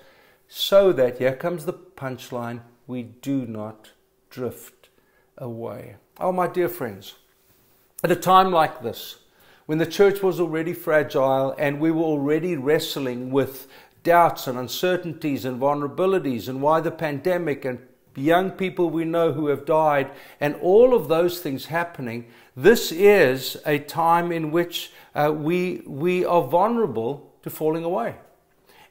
so 0.48 0.92
that, 0.94 1.18
here 1.18 1.36
comes 1.36 1.66
the 1.66 1.74
punchline, 1.74 2.62
we 2.88 3.04
do 3.04 3.46
not 3.46 3.92
drift 4.30 4.90
away. 5.38 5.96
Oh, 6.20 6.32
my 6.32 6.48
dear 6.48 6.70
friends, 6.70 7.16
at 8.04 8.12
a 8.12 8.16
time 8.16 8.52
like 8.52 8.82
this, 8.82 9.18
when 9.66 9.78
the 9.78 9.86
church 9.86 10.22
was 10.22 10.40
already 10.40 10.74
fragile 10.74 11.56
and 11.58 11.80
we 11.80 11.92
were 11.92 12.04
already 12.04 12.56
wrestling 12.56 13.32
with 13.32 13.68
doubts 14.04 14.48
and 14.48 14.58
uncertainties 14.58 15.46
and 15.46 15.60
vulnerabilities 15.60 16.50
and 16.50 16.62
why 16.62 16.80
the 16.82 16.92
pandemic 16.92 17.64
and 17.64 17.80
young 18.16 18.52
people 18.52 18.90
we 18.90 19.06
know 19.06 19.32
who 19.32 19.48
have 19.48 19.66
died 19.66 20.12
and 20.40 20.56
all 20.62 20.94
of 20.94 21.08
those 21.08 21.40
things 21.40 21.66
happening, 21.68 22.26
this 22.56 22.92
is 22.92 23.58
a 23.66 23.80
time 23.80 24.32
in 24.32 24.52
which 24.52 24.92
uh, 25.16 25.32
we, 25.36 25.82
we 25.86 26.26
are 26.26 26.44
vulnerable 26.44 27.32
to 27.42 27.50
falling 27.50 27.84
away. 27.84 28.16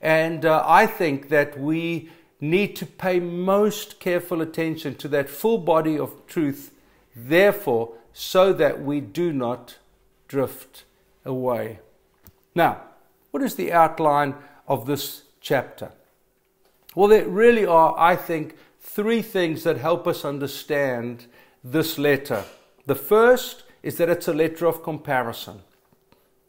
And 0.00 0.44
uh, 0.44 0.64
I 0.66 0.86
think 0.86 1.28
that 1.28 1.58
we 1.58 2.10
need 2.40 2.74
to 2.76 2.86
pay 2.86 3.20
most 3.20 4.00
careful 4.00 4.42
attention 4.42 4.96
to 4.96 5.08
that 5.08 5.30
full 5.30 5.58
body 5.58 5.96
of 5.96 6.26
truth, 6.26 6.72
therefore, 7.14 7.94
so 8.12 8.52
that 8.52 8.82
we 8.82 9.00
do 9.00 9.32
not 9.32 9.76
drift 10.32 10.84
away. 11.26 11.78
Now, 12.54 12.80
what 13.32 13.42
is 13.42 13.54
the 13.54 13.70
outline 13.70 14.34
of 14.66 14.86
this 14.86 15.24
chapter? 15.42 15.92
Well, 16.94 17.08
there 17.08 17.28
really 17.28 17.66
are, 17.66 17.94
I 17.98 18.16
think, 18.16 18.56
three 18.80 19.20
things 19.20 19.62
that 19.64 19.76
help 19.76 20.06
us 20.06 20.24
understand 20.24 21.26
this 21.62 21.98
letter. 21.98 22.44
The 22.86 22.94
first 22.94 23.64
is 23.82 23.98
that 23.98 24.08
it's 24.08 24.26
a 24.26 24.32
letter 24.32 24.64
of 24.66 24.82
comparison. 24.82 25.60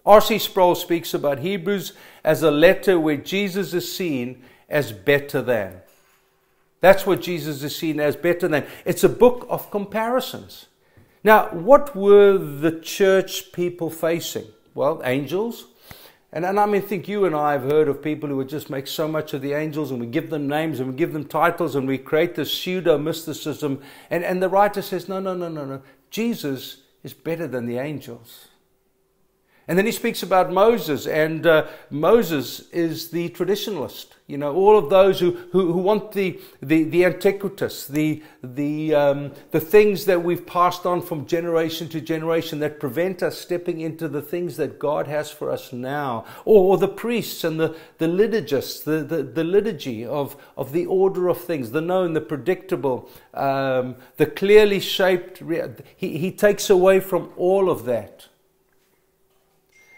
R.C. 0.05 0.39
Sproul 0.39 0.75
speaks 0.75 1.13
about 1.13 1.39
Hebrews 1.39 1.91
as 2.23 2.41
a 2.41 2.51
letter 2.51 2.97
where 2.97 3.17
Jesus 3.17 3.73
is 3.73 3.93
seen 3.93 4.43
as 4.69 4.93
better 4.93 5.41
than. 5.41 5.81
That's 6.79 7.05
what 7.05 7.21
Jesus 7.21 7.63
is 7.63 7.75
seen 7.75 7.99
as 7.99 8.15
better 8.15 8.47
than. 8.47 8.65
It's 8.85 9.03
a 9.03 9.09
book 9.09 9.45
of 9.49 9.69
comparisons. 9.71 10.67
Now, 11.23 11.47
what 11.49 11.95
were 11.95 12.37
the 12.37 12.79
church 12.79 13.51
people 13.53 13.89
facing? 13.89 14.47
Well, 14.75 15.01
angels. 15.05 15.67
And, 16.33 16.45
and 16.45 16.59
I 16.59 16.65
mean, 16.65 16.81
think 16.81 17.07
you 17.07 17.25
and 17.25 17.35
I 17.35 17.53
have 17.53 17.63
heard 17.63 17.87
of 17.87 18.01
people 18.01 18.27
who 18.27 18.37
would 18.37 18.49
just 18.49 18.69
make 18.69 18.87
so 18.87 19.07
much 19.07 19.33
of 19.33 19.41
the 19.41 19.53
angels 19.53 19.91
and 19.91 19.99
we 19.99 20.07
give 20.07 20.31
them 20.31 20.47
names 20.47 20.79
and 20.79 20.89
we 20.89 20.95
give 20.95 21.13
them 21.13 21.25
titles 21.25 21.75
and 21.75 21.87
we 21.87 21.97
create 21.97 22.35
this 22.35 22.51
pseudo 22.51 22.97
mysticism. 22.97 23.81
And, 24.09 24.23
and 24.23 24.41
the 24.41 24.49
writer 24.49 24.81
says, 24.81 25.07
no, 25.07 25.19
no, 25.19 25.35
no, 25.35 25.47
no, 25.47 25.63
no. 25.63 25.81
Jesus 26.09 26.77
is 27.03 27.13
better 27.13 27.47
than 27.47 27.67
the 27.67 27.77
angels. 27.77 28.47
And 29.67 29.77
then 29.77 29.85
he 29.85 29.93
speaks 29.93 30.23
about 30.23 30.51
Moses, 30.51 31.07
and 31.07 31.47
uh, 31.47 31.67
Moses 31.89 32.67
is 32.71 33.09
the 33.11 33.29
traditionalist. 33.29 34.07
You 34.27 34.37
know, 34.37 34.53
all 34.53 34.77
of 34.77 34.89
those 34.89 35.19
who, 35.19 35.31
who, 35.51 35.71
who 35.71 35.79
want 35.79 36.11
the, 36.11 36.39
the, 36.61 36.83
the 36.83 37.03
antiquitas, 37.03 37.87
the, 37.87 38.23
the, 38.41 38.93
um, 38.93 39.31
the 39.51 39.59
things 39.61 40.05
that 40.05 40.21
we've 40.21 40.45
passed 40.45 40.85
on 40.85 41.01
from 41.01 41.25
generation 41.25 41.87
to 41.89 42.01
generation 42.01 42.59
that 42.59 42.79
prevent 42.79 43.23
us 43.23 43.37
stepping 43.37 43.79
into 43.79 44.09
the 44.09 44.21
things 44.21 44.57
that 44.57 44.79
God 44.79 45.07
has 45.07 45.31
for 45.31 45.49
us 45.49 45.71
now. 45.71 46.25
Or, 46.43 46.71
or 46.71 46.77
the 46.77 46.87
priests 46.87 47.43
and 47.45 47.59
the, 47.59 47.75
the 47.99 48.07
liturgists, 48.07 48.83
the, 48.83 49.03
the, 49.03 49.23
the 49.23 49.43
liturgy 49.43 50.05
of, 50.05 50.35
of 50.57 50.73
the 50.73 50.85
order 50.87 51.29
of 51.29 51.39
things, 51.39 51.71
the 51.71 51.81
known, 51.81 52.13
the 52.13 52.21
predictable, 52.21 53.09
um, 53.33 53.95
the 54.17 54.25
clearly 54.25 54.79
shaped. 54.79 55.41
He, 55.95 56.17
he 56.17 56.31
takes 56.31 56.69
away 56.69 56.99
from 56.99 57.31
all 57.37 57.69
of 57.69 57.85
that 57.85 58.27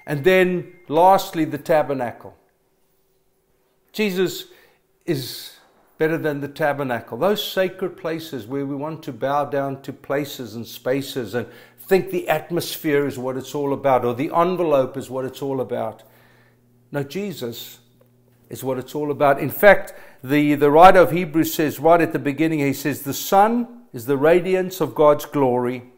and 0.06 0.24
then, 0.24 0.74
lastly, 0.88 1.46
the 1.46 1.58
tabernacle. 1.58 2.36
Jesus 3.92 4.46
is 5.06 5.54
better 5.98 6.18
than 6.18 6.42
the 6.42 6.48
tabernacle. 6.48 7.18
Those 7.18 7.44
sacred 7.44 7.98
places 7.98 8.46
where 8.46 8.66
we 8.66 8.76
want 8.76 9.02
to 9.04 9.14
bow 9.14 9.46
down 9.46 9.82
to 9.84 9.94
places 9.94 10.56
and 10.56 10.68
spaces 10.68 11.34
and 11.34 11.48
think 11.80 12.12
the 12.12 12.28
atmosphere 12.28 13.08
is 13.08 13.18
what 13.18 13.38
it's 13.38 13.56
all 13.56 13.72
about 13.74 14.04
or 14.04 14.14
the 14.14 14.32
envelope 14.36 14.98
is 14.98 15.10
what 15.10 15.26
it's 15.26 15.42
all 15.42 15.62
about. 15.62 16.04
No, 16.92 17.04
Jesus 17.04 17.80
is 18.50 18.64
what 18.64 18.78
it's 18.78 18.94
all 18.94 19.12
about. 19.12 19.40
In 19.40 19.50
fact, 19.50 19.94
the, 20.24 20.56
the 20.56 20.72
writer 20.72 21.00
of 21.00 21.12
Hebrews 21.12 21.54
says 21.54 21.80
right 21.80 22.02
at 22.02 22.12
the 22.12 22.20
beginning, 22.20 22.60
he 22.60 22.74
says, 22.74 23.02
The 23.02 23.14
Son 23.14 23.84
is 23.94 24.06
the 24.06 24.18
radiance 24.18 24.82
of 24.82 24.96
God's 24.96 25.26
glory 25.26 25.92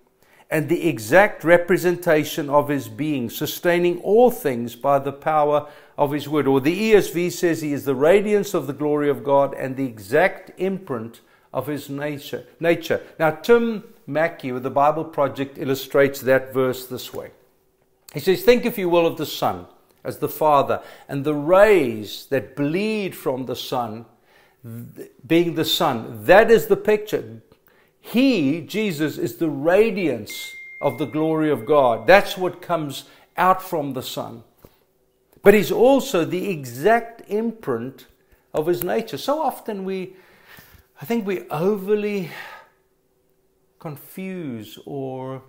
and 0.49 0.69
the 0.69 0.87
exact 0.87 1.43
representation 1.43 2.49
of 2.49 2.69
his 2.69 2.87
being, 2.87 3.29
sustaining 3.29 3.99
all 3.99 4.31
things 4.31 4.75
by 4.75 4.97
the 4.99 5.11
power 5.11 5.67
of 5.97 6.11
his 6.11 6.29
word. 6.29 6.47
Or 6.47 6.61
the 6.61 6.93
ESV 6.93 7.31
says 7.31 7.61
he 7.61 7.73
is 7.73 7.85
the 7.85 7.95
radiance 7.95 8.53
of 8.53 8.67
the 8.67 8.73
glory 8.73 9.09
of 9.09 9.23
God 9.23 9.53
and 9.53 9.75
the 9.75 9.85
exact 9.85 10.51
imprint 10.57 11.21
of 11.53 11.67
his 11.67 11.89
nature. 11.89 12.45
nature. 12.59 13.01
Now, 13.19 13.31
Tim 13.31 13.83
Mackie 14.05 14.53
with 14.53 14.63
the 14.63 14.69
Bible 14.69 15.03
Project 15.03 15.57
illustrates 15.57 16.21
that 16.21 16.53
verse 16.53 16.85
this 16.85 17.13
way. 17.13 17.31
He 18.13 18.21
says, 18.21 18.43
Think, 18.43 18.65
if 18.65 18.77
you 18.77 18.87
will, 18.87 19.05
of 19.05 19.17
the 19.17 19.25
sun 19.25 19.65
as 20.03 20.19
the 20.19 20.29
Father, 20.29 20.81
and 21.09 21.25
the 21.25 21.33
rays 21.35 22.27
that 22.29 22.55
bleed 22.55 23.13
from 23.13 23.45
the 23.45 23.55
sun 23.55 24.05
being 25.25 25.55
the 25.55 25.65
Son. 25.65 26.25
That 26.25 26.49
is 26.49 26.67
the 26.67 26.77
picture. 26.77 27.41
He, 28.07 28.61
Jesus, 28.61 29.17
is 29.17 29.35
the 29.35 29.49
radiance 29.49 30.55
of 30.79 30.97
the 30.97 31.05
glory 31.05 31.51
of 31.51 31.65
God. 31.65 32.07
That's 32.07 32.37
what 32.37 32.61
comes 32.61 33.03
out 33.35 33.61
from 33.61 33.93
the 33.93 34.01
Son. 34.01 34.43
But 35.41 35.53
He's 35.53 35.73
also 35.73 36.23
the 36.23 36.49
exact 36.49 37.29
imprint 37.29 38.05
of 38.53 38.67
His 38.67 38.81
nature. 38.81 39.17
So 39.17 39.41
often 39.41 39.83
we, 39.83 40.13
I 41.01 41.05
think 41.05 41.27
we 41.27 41.49
overly 41.49 42.29
confuse 43.77 44.79
or 44.85 45.41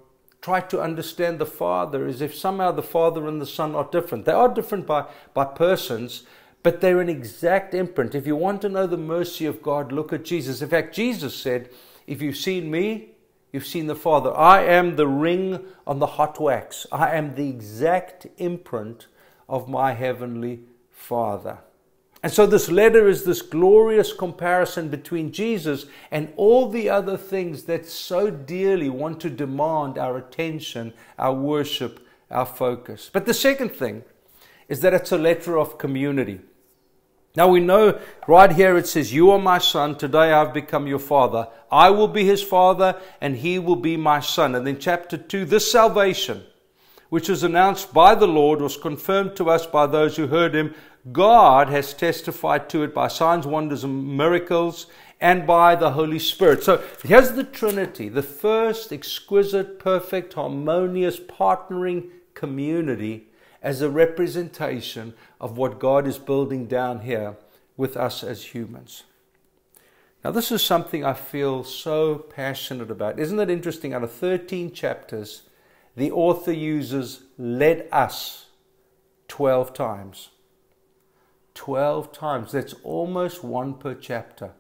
try 0.43 0.59
to 0.61 0.81
understand 0.81 1.39
the 1.39 1.47
Father 1.47 2.09
as 2.09 2.21
if 2.21 2.35
somehow 2.35 2.73
the 2.73 2.83
Father 2.83 3.29
and 3.29 3.41
the 3.41 3.47
Son 3.47 3.77
are 3.77 3.89
different. 3.93 4.25
They 4.25 4.33
are 4.33 4.49
different 4.49 4.85
by, 4.85 5.05
by 5.33 5.45
persons, 5.45 6.25
but 6.65 6.81
they're 6.81 7.01
an 7.01 7.09
exact 7.09 7.73
imprint. 7.73 8.17
If 8.17 8.27
you 8.27 8.35
want 8.35 8.63
to 8.63 8.69
know 8.69 8.89
the 8.89 8.97
mercy 8.97 9.47
of 9.47 9.63
God, 9.63 9.93
look 9.93 10.13
at 10.13 10.25
Jesus. 10.25 10.61
In 10.61 10.69
fact, 10.69 10.93
Jesus 10.93 11.37
said, 11.37 11.69
if 12.09 12.23
you've 12.23 12.37
seen 12.37 12.71
me, 12.71 13.11
you've 13.53 13.67
seen 13.67 13.87
the 13.87 13.95
Father. 13.95 14.35
I 14.35 14.65
am 14.65 14.97
the 14.97 15.07
ring 15.07 15.61
on 15.87 15.99
the 15.99 16.07
hot 16.07 16.41
wax. 16.41 16.87
I 16.91 17.15
am 17.15 17.35
the 17.35 17.49
exact 17.49 18.27
imprint 18.39 19.07
of 19.49 19.69
my 19.69 19.93
heavenly 19.93 20.61
Father. 20.91 21.59
And 22.23 22.33
so, 22.33 22.47
this 22.47 22.69
letter 22.69 23.07
is 23.07 23.25
this 23.25 23.43
glorious 23.43 24.13
comparison 24.13 24.89
between 24.89 25.31
Jesus 25.31 25.87
and 26.11 26.33
all 26.37 26.69
the 26.69 26.89
other 26.91 27.17
things 27.17 27.65
that 27.65 27.87
so 27.87 28.29
dearly 28.29 28.89
want 28.89 29.21
to 29.21 29.31
demand 29.31 29.99
our 29.99 30.17
attention, 30.17 30.95
our 31.17 31.33
worship, 31.33 32.05
our 32.31 32.47
focus. 32.47 33.09
But 33.13 33.27
the 33.27 33.35
second 33.35 33.71
thing 33.71 34.03
is 34.69 34.81
that 34.81 34.95
it's 34.95 35.13
a 35.13 35.19
letter 35.19 35.59
of 35.59 35.79
community. 35.79 36.41
Now 37.39 37.47
we 37.47 37.61
know 37.61 38.01
right 38.27 38.51
here 38.51 38.77
it 38.77 38.89
says, 38.89 39.15
You 39.15 39.31
are 39.31 39.39
my 39.39 39.59
son, 39.59 39.95
today 39.95 40.33
I've 40.33 40.53
become 40.53 40.89
your 40.89 40.99
father. 40.99 41.47
I 41.71 41.89
will 41.89 42.09
be 42.09 42.25
his 42.25 42.43
father, 42.43 43.01
and 43.21 43.37
he 43.37 43.61
will 43.61 43.77
be 43.77 43.97
my 43.97 44.19
son. 44.19 44.57
And 44.57 44.67
then, 44.67 44.81
chapter 44.81 45.17
2, 45.17 45.45
this 45.45 45.71
salvation, 45.71 46.43
which 47.11 47.29
was 47.29 47.45
announced 47.45 47.95
by 47.95 48.17
the 48.17 48.27
Lord, 48.27 48.61
was 48.61 48.77
confirmed 48.77 49.37
to 49.37 49.51
us 49.51 49.67
by 49.67 49.87
those 49.87 50.17
who 50.17 50.27
heard 50.27 50.53
him. 50.53 50.75
God 51.13 51.69
has 51.69 51.95
testified 51.95 52.69
to 52.71 52.83
it 52.83 52.93
by 52.93 53.07
signs, 53.07 53.47
wonders, 53.47 53.85
and 53.85 54.17
miracles, 54.17 54.87
and 55.21 55.47
by 55.47 55.77
the 55.77 55.93
Holy 55.93 56.19
Spirit. 56.19 56.65
So 56.65 56.83
here's 57.05 57.31
the 57.31 57.45
Trinity, 57.45 58.09
the 58.09 58.21
first 58.21 58.93
exquisite, 58.93 59.79
perfect, 59.79 60.35
harmonious, 60.35 61.21
partnering 61.21 62.09
community 62.35 63.28
as 63.63 63.81
a 63.81 63.91
representation 63.91 65.15
of 65.41 65.57
what 65.57 65.79
God 65.79 66.07
is 66.07 66.19
building 66.19 66.67
down 66.67 67.01
here 67.01 67.37
with 67.77 67.97
us 67.97 68.23
as 68.23 68.55
humans. 68.55 69.05
Now, 70.25 70.33
this 70.33 70.51
is 70.51 70.63
something 70.63 71.05
I 71.05 71.15
feel 71.15 71.63
so 71.65 72.17
passionate 72.17 72.91
about. 72.91 73.21
Isn't 73.21 73.39
it 73.39 73.51
interesting? 73.51 73.95
Out 73.95 74.03
of 74.03 74.13
13 74.13 74.73
chapters, 74.73 75.43
the 75.97 76.11
author 76.11 76.53
uses 76.53 77.23
let 77.39 77.93
us 77.93 78.47
12 79.29 79.73
times. 79.73 80.31
12 81.55 82.13
times. 82.13 82.53
That's 82.53 82.75
almost 82.83 83.45
one 83.45 83.75
per 83.75 83.95
chapter. 83.95 84.53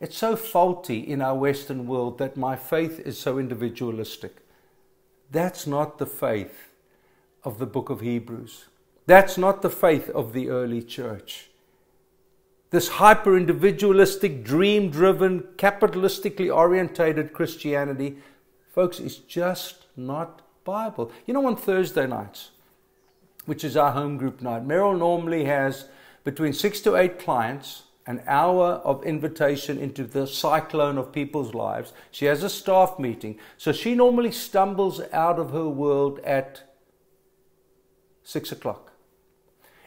It's 0.00 0.16
so 0.16 0.36
faulty 0.36 1.00
in 1.00 1.20
our 1.20 1.36
Western 1.36 1.86
world 1.86 2.18
that 2.18 2.36
my 2.36 2.56
faith 2.56 3.00
is 3.00 3.18
so 3.18 3.38
individualistic. 3.38 4.36
That's 5.30 5.66
not 5.66 5.98
the 5.98 6.06
faith 6.06 6.69
of 7.44 7.58
the 7.58 7.66
book 7.66 7.90
of 7.90 8.00
Hebrews. 8.00 8.66
That's 9.06 9.38
not 9.38 9.62
the 9.62 9.70
faith 9.70 10.08
of 10.10 10.32
the 10.32 10.48
early 10.48 10.82
church. 10.82 11.50
This 12.70 12.88
hyper 12.88 13.36
individualistic, 13.36 14.44
dream 14.44 14.90
driven, 14.90 15.40
capitalistically 15.56 16.54
orientated 16.54 17.32
Christianity, 17.32 18.18
folks, 18.72 19.00
is 19.00 19.16
just 19.16 19.86
not 19.96 20.42
Bible. 20.64 21.10
You 21.26 21.34
know, 21.34 21.46
on 21.46 21.56
Thursday 21.56 22.06
nights, 22.06 22.50
which 23.46 23.64
is 23.64 23.76
our 23.76 23.90
home 23.90 24.16
group 24.16 24.40
night, 24.40 24.68
Meryl 24.68 24.96
normally 24.96 25.46
has 25.46 25.86
between 26.22 26.52
six 26.52 26.80
to 26.82 26.94
eight 26.94 27.18
clients, 27.18 27.84
an 28.06 28.22
hour 28.26 28.74
of 28.84 29.04
invitation 29.04 29.78
into 29.78 30.04
the 30.04 30.26
cyclone 30.26 30.98
of 30.98 31.12
people's 31.12 31.54
lives. 31.54 31.92
She 32.10 32.26
has 32.26 32.42
a 32.42 32.48
staff 32.48 32.98
meeting. 32.98 33.38
So 33.56 33.72
she 33.72 33.94
normally 33.94 34.32
stumbles 34.32 35.00
out 35.12 35.38
of 35.38 35.50
her 35.50 35.68
world 35.68 36.20
at 36.20 36.69
six 38.30 38.52
o'clock. 38.52 38.92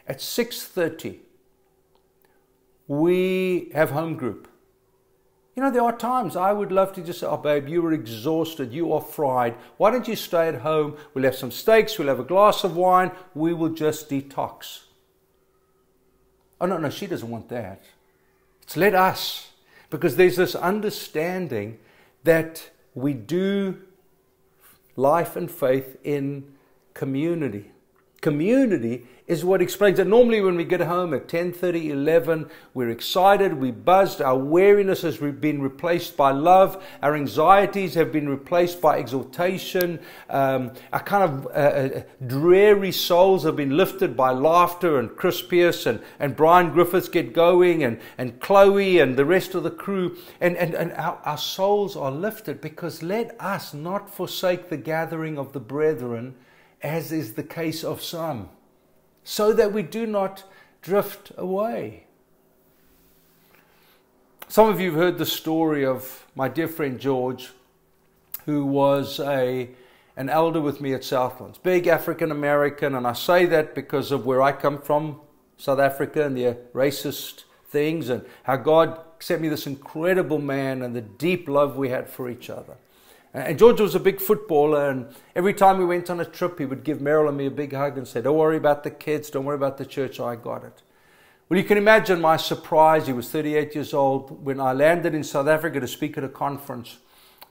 At 0.06 0.18
6.30, 0.18 1.16
we 2.86 3.70
have 3.72 3.90
home 3.90 4.16
group. 4.16 4.48
You 5.56 5.62
know, 5.62 5.70
there 5.70 5.82
are 5.82 5.96
times 5.96 6.36
I 6.36 6.52
would 6.52 6.70
love 6.70 6.92
to 6.94 7.00
just 7.00 7.20
say, 7.20 7.26
oh, 7.26 7.38
babe, 7.38 7.68
you 7.68 7.84
are 7.86 7.92
exhausted, 7.92 8.72
you 8.72 8.92
are 8.92 9.00
fried. 9.00 9.54
Why 9.78 9.90
don't 9.90 10.06
you 10.06 10.16
stay 10.16 10.48
at 10.48 10.56
home? 10.56 10.98
We'll 11.14 11.24
have 11.24 11.36
some 11.36 11.50
steaks, 11.50 11.98
we'll 11.98 12.08
have 12.08 12.20
a 12.20 12.24
glass 12.24 12.64
of 12.64 12.76
wine, 12.76 13.12
we 13.34 13.54
will 13.54 13.70
just 13.70 14.10
detox. 14.10 14.80
Oh, 16.60 16.66
no, 16.66 16.76
no, 16.76 16.90
she 16.90 17.06
doesn't 17.06 17.30
want 17.30 17.48
that. 17.48 17.82
It's 18.62 18.76
let 18.76 18.94
us, 18.94 19.52
because 19.88 20.16
there's 20.16 20.36
this 20.36 20.54
understanding 20.54 21.78
that 22.24 22.70
we 22.94 23.14
do 23.14 23.80
life 24.96 25.34
and 25.34 25.50
faith 25.50 25.96
in 26.04 26.52
community. 26.92 27.70
Community 28.24 29.06
is 29.26 29.44
what 29.44 29.60
explains 29.60 29.98
it. 29.98 30.06
Normally, 30.06 30.40
when 30.40 30.56
we 30.56 30.64
get 30.64 30.80
home 30.80 31.12
at 31.12 31.28
10:30, 31.28 31.90
11, 31.90 32.48
we're 32.72 32.88
excited, 32.88 33.52
we 33.52 33.70
buzzed. 33.70 34.22
Our 34.22 34.38
weariness 34.38 35.02
has 35.02 35.18
been 35.18 35.60
replaced 35.60 36.16
by 36.16 36.30
love. 36.30 36.82
Our 37.02 37.14
anxieties 37.14 37.92
have 37.96 38.12
been 38.12 38.26
replaced 38.26 38.80
by 38.80 38.96
exaltation. 38.96 40.00
Um, 40.30 40.72
our 40.90 41.00
kind 41.00 41.22
of 41.22 41.46
uh, 41.48 41.50
uh, 41.50 42.02
dreary 42.26 42.92
souls 42.92 43.44
have 43.44 43.56
been 43.56 43.76
lifted 43.76 44.16
by 44.16 44.30
laughter. 44.30 44.98
And 44.98 45.14
Chris 45.14 45.42
Pierce 45.42 45.84
and, 45.84 46.00
and 46.18 46.34
Brian 46.34 46.70
Griffiths 46.70 47.10
get 47.10 47.34
going, 47.34 47.84
and, 47.84 48.00
and 48.16 48.40
Chloe 48.40 49.00
and 49.00 49.18
the 49.18 49.26
rest 49.26 49.54
of 49.54 49.64
the 49.64 49.70
crew. 49.70 50.16
And, 50.40 50.56
and, 50.56 50.72
and 50.72 50.92
our, 50.92 51.20
our 51.26 51.38
souls 51.38 51.94
are 51.94 52.10
lifted 52.10 52.62
because 52.62 53.02
let 53.02 53.38
us 53.38 53.74
not 53.74 54.08
forsake 54.08 54.70
the 54.70 54.78
gathering 54.78 55.36
of 55.36 55.52
the 55.52 55.60
brethren, 55.60 56.36
as 56.84 57.10
is 57.10 57.32
the 57.32 57.42
case 57.42 57.82
of 57.82 58.02
some 58.02 58.50
so 59.24 59.54
that 59.54 59.72
we 59.72 59.82
do 59.82 60.06
not 60.06 60.44
drift 60.82 61.32
away. 61.38 62.04
Some 64.48 64.68
of 64.68 64.78
you 64.78 64.90
have 64.90 65.00
heard 65.00 65.18
the 65.18 65.26
story 65.26 65.84
of 65.84 66.26
my 66.36 66.46
dear 66.48 66.68
friend 66.68 67.00
George, 67.00 67.52
who 68.44 68.66
was 68.66 69.18
a, 69.18 69.70
an 70.18 70.28
elder 70.28 70.60
with 70.60 70.82
me 70.82 70.92
at 70.92 71.02
Southlands, 71.02 71.56
big 71.56 71.86
African 71.86 72.30
American, 72.30 72.94
and 72.94 73.06
I 73.06 73.14
say 73.14 73.46
that 73.46 73.74
because 73.74 74.12
of 74.12 74.26
where 74.26 74.42
I 74.42 74.52
come 74.52 74.78
from, 74.78 75.20
South 75.56 75.78
Africa, 75.78 76.26
and 76.26 76.36
the 76.36 76.58
racist 76.74 77.44
things, 77.66 78.10
and 78.10 78.26
how 78.42 78.56
God 78.56 79.00
sent 79.20 79.40
me 79.40 79.48
this 79.48 79.66
incredible 79.66 80.38
man 80.38 80.82
and 80.82 80.94
the 80.94 81.00
deep 81.00 81.48
love 81.48 81.76
we 81.76 81.88
had 81.88 82.10
for 82.10 82.28
each 82.28 82.50
other. 82.50 82.76
And 83.34 83.58
George 83.58 83.80
was 83.80 83.96
a 83.96 84.00
big 84.00 84.20
footballer, 84.20 84.88
and 84.88 85.12
every 85.34 85.54
time 85.54 85.78
we 85.78 85.84
went 85.84 86.08
on 86.08 86.20
a 86.20 86.24
trip, 86.24 86.60
he 86.60 86.66
would 86.66 86.84
give 86.84 86.98
Meryl 86.98 87.26
and 87.26 87.36
me 87.36 87.46
a 87.46 87.50
big 87.50 87.72
hug 87.72 87.98
and 87.98 88.06
say, 88.06 88.22
Don't 88.22 88.36
worry 88.36 88.56
about 88.56 88.84
the 88.84 88.92
kids, 88.92 89.28
don't 89.28 89.44
worry 89.44 89.56
about 89.56 89.76
the 89.76 89.84
church, 89.84 90.20
I 90.20 90.36
got 90.36 90.62
it. 90.62 90.82
Well, 91.48 91.58
you 91.58 91.64
can 91.64 91.76
imagine 91.76 92.20
my 92.20 92.36
surprise. 92.36 93.06
He 93.06 93.12
was 93.12 93.28
38 93.28 93.74
years 93.74 93.92
old 93.92 94.44
when 94.44 94.60
I 94.60 94.72
landed 94.72 95.14
in 95.14 95.24
South 95.24 95.48
Africa 95.48 95.80
to 95.80 95.88
speak 95.88 96.16
at 96.16 96.24
a 96.24 96.28
conference. 96.28 96.98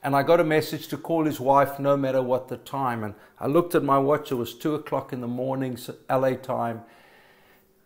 And 0.01 0.15
I 0.15 0.23
got 0.23 0.39
a 0.39 0.43
message 0.43 0.87
to 0.87 0.97
call 0.97 1.25
his 1.25 1.39
wife 1.39 1.79
no 1.79 1.95
matter 1.95 2.21
what 2.21 2.47
the 2.47 2.57
time. 2.57 3.03
And 3.03 3.13
I 3.39 3.47
looked 3.47 3.75
at 3.75 3.83
my 3.83 3.99
watch, 3.99 4.31
it 4.31 4.35
was 4.35 4.55
2 4.55 4.75
o'clock 4.75 5.13
in 5.13 5.21
the 5.21 5.27
morning, 5.27 5.77
LA 6.09 6.31
time. 6.31 6.81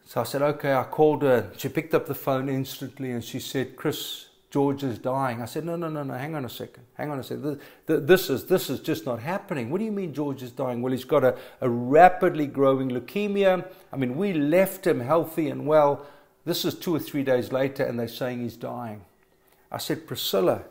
So 0.05 0.21
I 0.21 0.23
said, 0.23 0.41
Okay, 0.41 0.73
I 0.73 0.83
called 0.83 1.23
her. 1.23 1.51
She 1.57 1.67
picked 1.67 1.93
up 1.93 2.05
the 2.05 2.15
phone 2.15 2.47
instantly 2.47 3.11
and 3.11 3.23
she 3.23 3.39
said, 3.39 3.75
Chris, 3.75 4.26
George 4.57 4.81
is 4.81 4.97
dying. 4.97 5.39
I 5.39 5.45
said, 5.45 5.65
no, 5.65 5.75
no, 5.75 5.87
no, 5.87 6.01
no, 6.01 6.15
hang 6.15 6.33
on 6.33 6.43
a 6.43 6.49
second. 6.49 6.83
Hang 6.95 7.11
on 7.11 7.19
a 7.19 7.23
second. 7.23 7.59
This 7.85 8.27
is, 8.27 8.45
this 8.45 8.71
is 8.71 8.79
just 8.79 9.05
not 9.05 9.19
happening. 9.19 9.69
What 9.69 9.77
do 9.77 9.85
you 9.85 9.91
mean 9.91 10.15
George 10.15 10.41
is 10.41 10.49
dying? 10.49 10.81
Well, 10.81 10.91
he's 10.91 11.03
got 11.03 11.23
a, 11.23 11.37
a 11.61 11.69
rapidly 11.69 12.47
growing 12.47 12.89
leukemia. 12.89 13.69
I 13.93 13.95
mean, 13.97 14.17
we 14.17 14.33
left 14.33 14.87
him 14.87 14.99
healthy 14.99 15.47
and 15.51 15.67
well. 15.67 16.07
This 16.43 16.65
is 16.65 16.73
two 16.73 16.95
or 16.95 16.97
three 16.97 17.21
days 17.21 17.51
later, 17.51 17.83
and 17.83 17.99
they're 17.99 18.07
saying 18.07 18.41
he's 18.41 18.55
dying. 18.55 19.01
I 19.71 19.77
said, 19.77 20.07
Priscilla, 20.07 20.63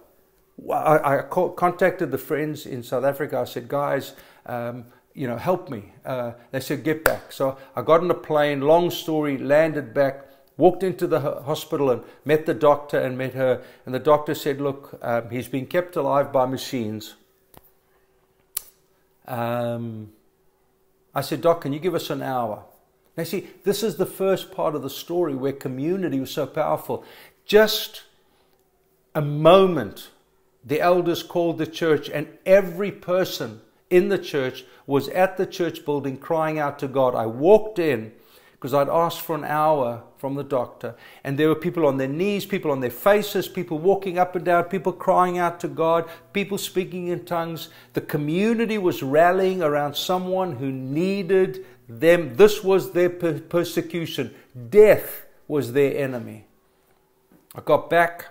I, 0.68 1.18
I 1.18 1.22
contacted 1.22 2.10
the 2.10 2.18
friends 2.18 2.66
in 2.66 2.82
South 2.82 3.04
Africa. 3.04 3.38
I 3.38 3.44
said, 3.44 3.68
guys, 3.68 4.14
um, 4.46 4.86
you 5.14 5.28
know, 5.28 5.36
help 5.36 5.70
me. 5.70 5.92
Uh, 6.04 6.32
they 6.50 6.58
said, 6.58 6.82
get 6.82 7.04
back. 7.04 7.30
So 7.30 7.56
I 7.76 7.82
got 7.82 8.00
on 8.00 8.10
a 8.10 8.14
plane, 8.14 8.62
long 8.62 8.90
story, 8.90 9.38
landed 9.38 9.94
back 9.94 10.25
walked 10.56 10.82
into 10.82 11.06
the 11.06 11.20
hospital 11.20 11.90
and 11.90 12.02
met 12.24 12.46
the 12.46 12.54
doctor 12.54 12.98
and 12.98 13.18
met 13.18 13.34
her. 13.34 13.62
And 13.84 13.94
the 13.94 13.98
doctor 13.98 14.34
said, 14.34 14.60
Look, 14.60 14.98
um, 15.02 15.30
he's 15.30 15.48
been 15.48 15.66
kept 15.66 15.96
alive 15.96 16.32
by 16.32 16.46
machines. 16.46 17.14
Um, 19.26 20.12
I 21.14 21.20
said, 21.20 21.40
Doc, 21.40 21.62
can 21.62 21.72
you 21.72 21.78
give 21.78 21.94
us 21.94 22.10
an 22.10 22.22
hour? 22.22 22.64
Now, 23.16 23.24
see, 23.24 23.48
this 23.64 23.82
is 23.82 23.96
the 23.96 24.06
first 24.06 24.52
part 24.52 24.74
of 24.74 24.82
the 24.82 24.90
story 24.90 25.34
where 25.34 25.52
community 25.52 26.20
was 26.20 26.30
so 26.30 26.46
powerful. 26.46 27.04
Just 27.46 28.02
a 29.14 29.22
moment, 29.22 30.10
the 30.64 30.80
elders 30.80 31.22
called 31.22 31.58
the 31.58 31.66
church, 31.66 32.10
and 32.10 32.28
every 32.44 32.92
person 32.92 33.62
in 33.88 34.08
the 34.08 34.18
church 34.18 34.64
was 34.86 35.08
at 35.08 35.36
the 35.36 35.46
church 35.46 35.84
building 35.84 36.18
crying 36.18 36.58
out 36.58 36.78
to 36.80 36.88
God. 36.88 37.14
I 37.14 37.26
walked 37.26 37.78
in 37.78 38.12
because 38.56 38.72
I'd 38.72 38.88
asked 38.88 39.20
for 39.20 39.36
an 39.36 39.44
hour 39.44 40.02
from 40.16 40.34
the 40.34 40.42
doctor. 40.42 40.94
And 41.22 41.38
there 41.38 41.48
were 41.48 41.54
people 41.54 41.84
on 41.84 41.98
their 41.98 42.08
knees, 42.08 42.46
people 42.46 42.70
on 42.70 42.80
their 42.80 42.90
faces, 42.90 43.48
people 43.48 43.78
walking 43.78 44.18
up 44.18 44.34
and 44.34 44.46
down, 44.46 44.64
people 44.64 44.92
crying 44.92 45.36
out 45.36 45.60
to 45.60 45.68
God, 45.68 46.08
people 46.32 46.56
speaking 46.56 47.08
in 47.08 47.26
tongues. 47.26 47.68
The 47.92 48.00
community 48.00 48.78
was 48.78 49.02
rallying 49.02 49.62
around 49.62 49.94
someone 49.94 50.56
who 50.56 50.72
needed 50.72 51.66
them. 51.86 52.36
This 52.36 52.64
was 52.64 52.92
their 52.92 53.10
per- 53.10 53.40
persecution, 53.40 54.34
death 54.70 55.26
was 55.46 55.74
their 55.74 55.94
enemy. 55.98 56.46
I 57.54 57.60
got 57.60 57.90
back, 57.90 58.26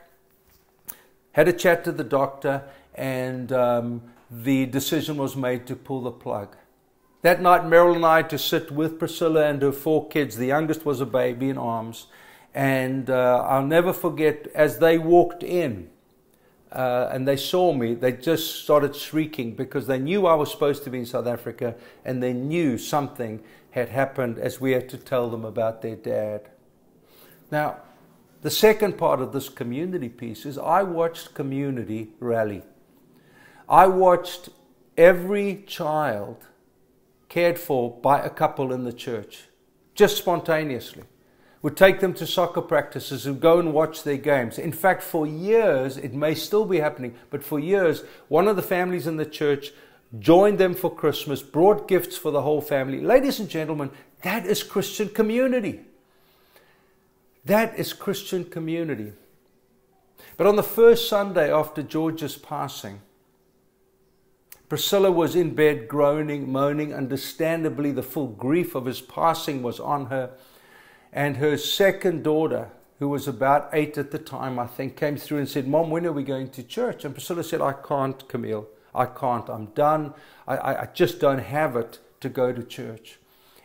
had 1.34 1.48
a 1.48 1.54
chat 1.54 1.84
to 1.84 1.92
the 1.92 2.04
doctor, 2.04 2.64
and 2.96 3.52
um, 3.52 4.02
the 4.32 4.66
decision 4.66 5.18
was 5.18 5.36
made 5.36 5.68
to 5.68 5.76
pull 5.76 6.02
the 6.02 6.12
plug. 6.12 6.58
That 7.26 7.42
night, 7.42 7.64
Meryl 7.64 7.96
and 7.96 8.06
I 8.06 8.18
had 8.18 8.30
to 8.30 8.38
sit 8.38 8.70
with 8.70 9.00
Priscilla 9.00 9.48
and 9.48 9.60
her 9.64 9.72
four 9.72 10.08
kids. 10.10 10.38
The 10.38 10.46
youngest 10.46 10.86
was 10.86 11.02
a 11.02 11.08
baby 11.08 11.50
in 11.50 11.58
arms. 11.58 12.06
And 12.54 13.10
uh, 13.10 13.44
I'll 13.50 13.66
never 13.66 13.94
forget 13.94 14.46
as 14.54 14.78
they 14.78 15.00
walked 15.00 15.42
in 15.42 15.90
uh, 16.72 17.10
and 17.12 17.28
they 17.28 17.36
saw 17.36 17.74
me, 17.74 17.96
they 17.96 18.12
just 18.12 18.62
started 18.62 18.96
shrieking 18.96 19.56
because 19.56 19.88
they 19.88 19.98
knew 19.98 20.28
I 20.28 20.36
was 20.36 20.52
supposed 20.52 20.84
to 20.84 20.92
be 20.92 21.00
in 21.00 21.08
South 21.08 21.26
Africa 21.26 21.74
and 22.06 22.22
they 22.22 22.32
knew 22.32 22.78
something 22.78 23.42
had 23.72 23.90
happened 23.90 24.38
as 24.38 24.62
we 24.62 24.74
had 24.74 24.88
to 24.90 24.98
tell 25.00 25.28
them 25.32 25.46
about 25.46 25.82
their 25.82 25.96
dad. 25.96 26.52
Now, 27.50 27.78
the 28.44 28.52
second 28.52 29.00
part 29.00 29.20
of 29.20 29.34
this 29.34 29.50
community 29.50 30.10
piece 30.10 30.46
is 30.46 30.60
I 30.60 30.84
watched 30.84 31.34
community 31.34 32.10
rally. 32.20 32.62
I 33.68 33.88
watched 33.88 34.50
every 34.96 35.64
child 35.66 36.46
cared 37.36 37.60
for 37.60 37.92
by 37.92 38.18
a 38.22 38.30
couple 38.30 38.72
in 38.72 38.86
the 38.86 38.94
church, 38.94 39.44
just 39.94 40.16
spontaneously. 40.16 41.04
Would 41.64 41.76
take 41.76 42.00
them 42.00 42.14
to 42.14 42.26
soccer 42.26 42.62
practices 42.62 43.26
and 43.26 43.42
go 43.42 43.60
and 43.60 43.74
watch 43.74 44.04
their 44.04 44.16
games. 44.16 44.58
In 44.58 44.72
fact, 44.72 45.04
for 45.04 45.28
years, 45.28 45.98
it 45.98 46.14
may 46.14 46.34
still 46.34 46.64
be 46.64 46.80
happening, 46.80 47.14
but 47.30 47.44
for 47.44 47.60
years, 47.60 48.04
one 48.30 48.48
of 48.48 48.56
the 48.56 48.62
families 48.62 49.06
in 49.06 49.18
the 49.18 49.26
church 49.26 49.74
joined 50.18 50.60
them 50.60 50.74
for 50.74 50.90
Christmas, 50.90 51.42
brought 51.42 51.90
gifts 51.90 52.16
for 52.16 52.32
the 52.32 52.44
whole 52.44 52.62
family. 52.62 53.02
Ladies 53.02 53.38
and 53.42 53.50
gentlemen, 53.50 53.90
that 54.22 54.46
is 54.46 54.64
Christian 54.64 55.10
community. 55.10 55.82
That 57.44 57.78
is 57.78 57.92
Christian 57.92 58.46
community. 58.46 59.12
But 60.38 60.48
on 60.48 60.56
the 60.56 60.64
first 60.64 61.10
Sunday 61.10 61.52
after 61.52 61.84
George's 61.84 62.38
passing, 62.38 63.02
Priscilla 64.68 65.12
was 65.12 65.36
in 65.36 65.54
bed 65.54 65.88
groaning, 65.88 66.52
moaning. 66.52 66.94
Understandably, 66.94 67.92
the 67.92 68.04
full 68.04 68.28
grief 68.28 68.74
of 68.74 68.86
his 68.86 69.02
passing 69.02 69.62
was 69.62 69.80
on 69.80 70.08
her. 70.08 70.32
And 71.14 71.38
her 71.38 71.58
second 71.58 72.24
daughter, 72.24 72.72
who 73.00 73.10
was 73.10 73.28
about 73.28 73.70
eight 73.74 73.98
at 73.98 74.12
the 74.12 74.20
time, 74.20 74.58
I 74.58 74.66
think, 74.66 74.98
came 74.98 75.18
through 75.18 75.40
and 75.40 75.50
said, 75.50 75.68
Mom, 75.68 75.90
when 75.90 76.06
are 76.06 76.12
we 76.12 76.24
going 76.24 76.50
to 76.50 76.64
church? 76.64 77.06
And 77.06 77.14
Priscilla 77.14 77.44
said, 77.44 77.62
I 77.62 77.74
can't, 77.74 78.28
Camille. 78.28 78.68
I 78.94 79.06
can't. 79.06 79.50
I'm 79.50 79.68
done. 79.68 80.14
I, 80.48 80.58
I, 80.58 80.82
I 80.82 80.86
just 80.94 81.20
don't 81.20 81.40
have 81.40 81.76
it 81.76 82.00
to 82.22 82.30
go 82.30 82.52
to 82.52 82.64
church. 82.64 83.20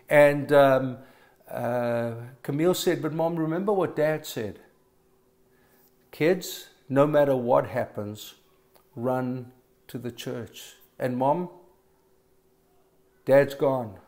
And 0.09 0.53
um, 0.53 0.99
uh, 1.51 2.13
Camille 2.43 2.75
said, 2.75 3.01
But 3.01 3.13
Mom, 3.13 3.37
remember 3.37 3.73
what 3.73 3.97
Dad 3.97 4.27
said. 4.27 4.59
Kids, 6.11 6.69
no 6.89 7.07
matter 7.07 7.37
what 7.37 7.69
happens, 7.69 8.35
run 8.97 9.53
to 9.89 9.99
the 9.99 10.11
church. 10.11 10.75
And 11.01 11.17
Mom, 11.17 11.49
Dad's 13.25 13.55
gone 13.55 13.99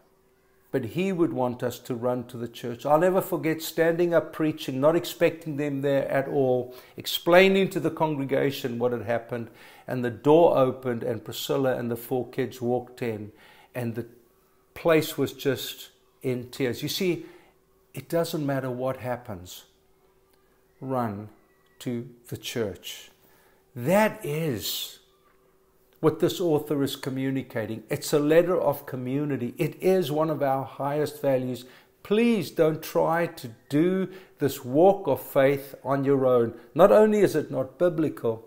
but 0.72 0.86
he 0.86 1.12
would 1.12 1.34
want 1.34 1.62
us 1.62 1.78
to 1.78 1.94
run 1.94 2.24
to 2.24 2.38
the 2.38 2.48
church. 2.48 2.86
I'll 2.86 2.98
never 2.98 3.20
forget 3.20 3.60
standing 3.62 4.14
up 4.14 4.32
preaching, 4.32 4.80
not 4.80 4.96
expecting 4.96 5.58
them 5.58 5.82
there 5.82 6.08
at 6.08 6.26
all, 6.26 6.74
explaining 6.96 7.68
to 7.70 7.80
the 7.80 7.90
congregation 7.90 8.78
what 8.78 8.92
had 8.92 9.02
happened, 9.02 9.50
and 9.86 10.02
the 10.02 10.10
door 10.10 10.56
opened, 10.56 11.02
and 11.02 11.22
Priscilla 11.22 11.76
and 11.76 11.90
the 11.90 11.96
four 11.96 12.26
kids 12.30 12.62
walked 12.62 13.02
in, 13.02 13.32
and 13.74 13.94
the 13.94 14.06
place 14.72 15.18
was 15.18 15.34
just 15.34 15.90
in 16.22 16.48
tears. 16.48 16.82
You 16.82 16.88
see, 16.88 17.26
it 17.92 18.08
doesn't 18.08 18.44
matter 18.44 18.70
what 18.70 18.96
happens, 18.96 19.64
run 20.80 21.28
to 21.80 22.08
the 22.28 22.38
church. 22.38 23.10
That 23.76 24.24
is 24.24 25.00
what 26.02 26.18
this 26.18 26.40
author 26.40 26.82
is 26.82 26.96
communicating. 26.96 27.84
It's 27.88 28.12
a 28.12 28.18
letter 28.18 28.60
of 28.60 28.86
community. 28.86 29.54
It 29.56 29.80
is 29.80 30.10
one 30.10 30.30
of 30.30 30.42
our 30.42 30.64
highest 30.64 31.22
values. 31.22 31.64
Please 32.02 32.50
don't 32.50 32.82
try 32.82 33.26
to 33.26 33.50
do 33.68 34.08
this 34.40 34.64
walk 34.64 35.06
of 35.06 35.22
faith 35.22 35.76
on 35.84 36.02
your 36.02 36.26
own. 36.26 36.54
Not 36.74 36.90
only 36.90 37.20
is 37.20 37.36
it 37.36 37.52
not 37.52 37.78
biblical, 37.78 38.44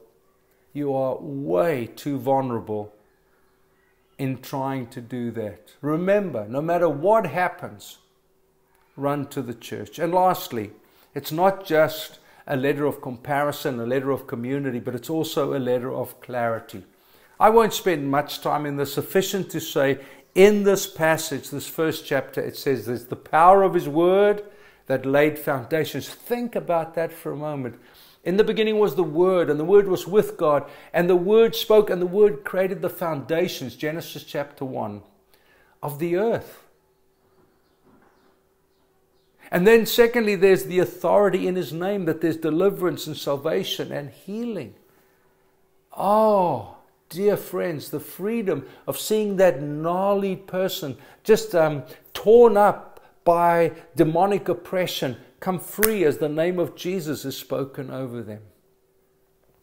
you 0.74 0.94
are 0.94 1.16
way 1.18 1.88
too 1.88 2.20
vulnerable 2.20 2.94
in 4.18 4.42
trying 4.42 4.88
to 4.88 5.00
do 5.00 5.32
that. 5.32 5.76
Remember, 5.80 6.46
no 6.50 6.62
matter 6.62 6.90
what 6.90 7.26
happens, 7.26 8.00
run 8.98 9.28
to 9.28 9.42
the 9.42 9.54
church. 9.54 9.98
And 9.98 10.14
lastly, 10.14 10.72
it's 11.14 11.32
not 11.32 11.66
just 11.66 12.20
a 12.48 12.58
letter 12.58 12.86
of 12.86 13.02
comparison, 13.02 13.80
a 13.80 13.86
letter 13.86 14.12
of 14.12 14.28
community, 14.28 14.82
but 14.82 14.94
it's 14.94 15.10
also 15.10 15.54
a 15.54 15.58
letter 15.58 15.94
of 15.94 16.20
clarity. 16.20 16.84
I 17.40 17.50
won't 17.50 17.74
spend 17.74 18.10
much 18.10 18.42
time 18.42 18.66
in 18.66 18.78
this, 18.78 18.94
sufficient 18.94 19.50
to 19.52 19.60
say 19.60 20.00
in 20.36 20.64
this 20.64 20.86
passage, 20.86 21.50
this 21.50 21.68
first 21.68 22.06
chapter, 22.06 22.42
it 22.42 22.58
says 22.58 22.86
there's 22.86 23.06
the 23.06 23.16
power 23.16 23.64
of 23.64 23.74
His 23.74 23.88
Word 23.88 24.44
that 24.88 25.06
laid 25.06 25.40
foundations. 25.40 26.10
Think 26.10 26.56
about 26.56 26.94
that 26.96 27.12
for 27.12 27.32
a 27.32 27.38
moment. 27.38 27.80
In 28.24 28.38
the 28.38 28.44
beginning 28.44 28.78
was 28.78 28.96
the 28.96 29.04
Word, 29.04 29.50
and 29.50 29.60
the 29.60 29.66
Word 29.66 29.88
was 29.88 30.08
with 30.08 30.36
God, 30.36 30.70
and 30.94 31.10
the 31.10 31.16
Word 31.16 31.56
spoke, 31.56 31.90
and 31.90 32.02
the 32.02 32.06
Word 32.08 32.44
created 32.44 32.82
the 32.82 32.90
foundations, 32.90 33.76
Genesis 33.76 34.24
chapter 34.24 34.66
1, 34.66 35.02
of 35.82 36.00
the 36.00 36.18
earth. 36.18 36.64
And 39.52 39.66
then, 39.66 39.86
secondly, 39.86 40.36
there's 40.36 40.66
the 40.66 40.80
authority 40.80 41.48
in 41.48 41.56
His 41.56 41.72
name 41.72 42.06
that 42.06 42.20
there's 42.20 42.38
deliverance 42.38 43.08
and 43.08 43.16
salvation 43.16 43.92
and 43.92 44.10
healing. 44.10 44.74
Oh, 45.96 46.75
dear 47.16 47.38
friends, 47.38 47.90
the 47.90 48.00
freedom 48.00 48.66
of 48.86 49.00
seeing 49.00 49.38
that 49.38 49.62
gnarly 49.62 50.36
person 50.36 50.98
just 51.24 51.56
um, 51.56 51.84
torn 52.14 52.58
up 52.58 53.00
by 53.24 53.72
demonic 53.96 54.50
oppression 54.50 55.18
come 55.40 55.60
free 55.60 56.04
as 56.04 56.18
the 56.18 56.30
name 56.30 56.60
of 56.60 56.76
Jesus 56.76 57.24
is 57.24 57.38
spoken 57.38 57.90
over 57.90 58.22
them, 58.22 58.42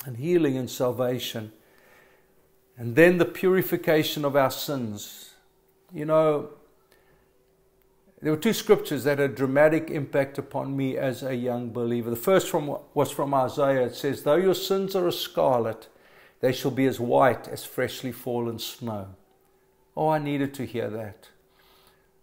and 0.07 0.17
healing 0.17 0.57
and 0.57 0.71
salvation. 0.71 1.53
And 2.77 2.97
then 2.97 3.19
the 3.19 3.27
purification 3.27 4.25
of 4.25 4.35
our 4.35 4.51
sins. 4.51 5.35
You 5.93 6.07
know, 6.07 6.51
there 8.23 8.33
were 8.33 8.39
two 8.39 8.55
scriptures 8.55 9.05
that 9.05 9.19
had 9.19 9.31
a 9.31 9.35
dramatic 9.35 9.91
impact 9.91 10.39
upon 10.39 10.77
me 10.77 10.97
as 10.97 11.23
a 11.23 11.35
young 11.35 11.71
believer. 11.71 12.09
The 12.09 12.17
first 12.17 12.49
from, 12.49 12.79
was 12.95 13.11
from 13.11 13.35
Isaiah. 13.35 13.87
It 13.87 13.95
says, 13.95 14.23
Though 14.23 14.37
your 14.37 14.55
sins 14.55 14.97
are 14.97 15.07
as 15.07 15.19
scarlet, 15.19 15.89
they 16.43 16.53
shall 16.53 16.73
be 16.73 16.87
as 16.87 17.01
white 17.01 17.49
as 17.49 17.65
freshly 17.65 18.13
fallen 18.13 18.59
snow. 18.59 19.07
Oh, 19.97 20.09
I 20.09 20.19
needed 20.19 20.53
to 20.55 20.67
hear 20.67 20.91
that. 20.91 21.29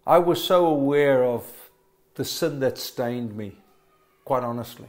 I 0.06 0.18
was 0.18 0.44
so 0.44 0.66
aware 0.66 1.24
of 1.24 1.70
the 2.16 2.24
sin 2.24 2.60
that 2.60 2.76
stained 2.76 3.34
me, 3.34 3.56
quite 4.24 4.44
honestly. 4.44 4.88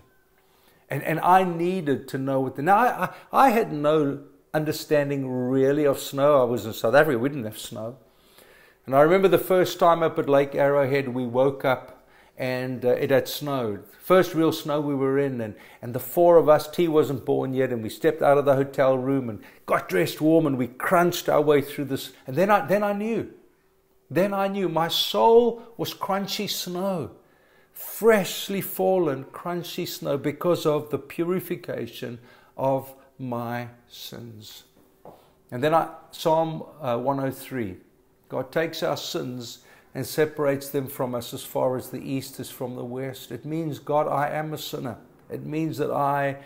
And, 0.90 1.02
and 1.04 1.20
I 1.22 1.46
needed 1.46 2.10
to 2.10 2.18
know 2.18 2.42
what 2.42 2.58
the. 2.58 2.62
Now, 2.62 2.78
I, 2.78 3.06
I, 3.32 3.48
I 3.48 3.50
had 3.52 3.72
no 3.72 4.20
understanding 4.54 5.50
really 5.50 5.86
of 5.86 5.98
snow. 5.98 6.42
I 6.42 6.44
was 6.44 6.66
in 6.66 6.74
South 6.74 6.94
Africa, 6.94 7.18
we 7.18 7.30
didn't 7.30 7.46
have 7.46 7.58
snow. 7.58 7.96
And 8.86 8.94
I 8.94 9.02
remember 9.02 9.30
the 9.30 9.38
first 9.38 9.80
time 9.80 10.04
up 10.04 10.20
at 10.20 10.28
Lake 10.28 10.56
Arrowhead, 10.56 11.08
we 11.08 11.26
woke 11.26 11.64
up 11.64 12.01
and 12.42 12.84
uh, 12.84 12.90
it 12.90 13.12
had 13.12 13.28
snowed. 13.28 13.86
First 14.00 14.34
real 14.34 14.52
snow 14.52 14.82
we 14.82 14.96
were 14.96 15.20
in, 15.20 15.40
and, 15.42 15.54
and 15.80 15.94
the 15.94 16.00
four 16.00 16.38
of 16.38 16.50
us, 16.50 16.68
T 16.68 16.88
wasn't 16.88 17.24
born 17.24 17.54
yet, 17.54 17.72
and 17.72 17.84
we 17.84 17.90
stepped 17.90 18.24
out 18.24 18.40
of 18.40 18.46
the 18.46 18.56
hotel 18.56 18.98
room 18.98 19.30
and 19.30 19.44
got 19.68 19.88
dressed 19.88 20.20
warm, 20.20 20.48
and 20.48 20.58
we 20.58 20.66
crunched 20.66 21.30
our 21.30 21.40
way 21.40 21.62
through 21.62 21.86
this. 21.86 22.14
And 22.26 22.36
then 22.36 22.50
I, 22.50 22.66
then 22.66 22.82
I 22.82 22.94
knew. 22.94 23.32
Then 24.10 24.34
I 24.34 24.48
knew 24.48 24.68
my 24.68 24.88
soul 24.88 25.62
was 25.78 25.94
crunchy 25.94 26.50
snow, 26.50 27.12
freshly 27.74 28.60
fallen, 28.60 29.26
crunchy 29.26 29.88
snow 29.88 30.18
because 30.18 30.66
of 30.66 30.90
the 30.90 30.98
purification 30.98 32.18
of 32.58 32.92
my 33.20 33.68
sins. 33.88 34.64
And 35.52 35.64
then 35.64 35.76
I, 35.76 35.90
Psalm 36.10 36.64
uh, 36.82 36.98
103 36.98 37.78
God 38.30 38.52
takes 38.52 38.82
our 38.82 38.98
sins 38.98 39.60
and 39.94 40.06
separates 40.06 40.70
them 40.70 40.88
from 40.88 41.14
us 41.14 41.34
as 41.34 41.44
far 41.44 41.76
as 41.76 41.90
the 41.90 42.02
east 42.02 42.40
is 42.40 42.50
from 42.50 42.76
the 42.76 42.86
west. 42.86 43.32
It 43.32 43.46
means, 43.46 43.80
God, 43.80 44.08
I 44.08 44.30
am 44.30 44.54
a 44.54 44.58
sinner. 44.58 44.98
It 45.30 45.46
means 45.46 45.78
that 45.78 45.92
I 45.92 46.38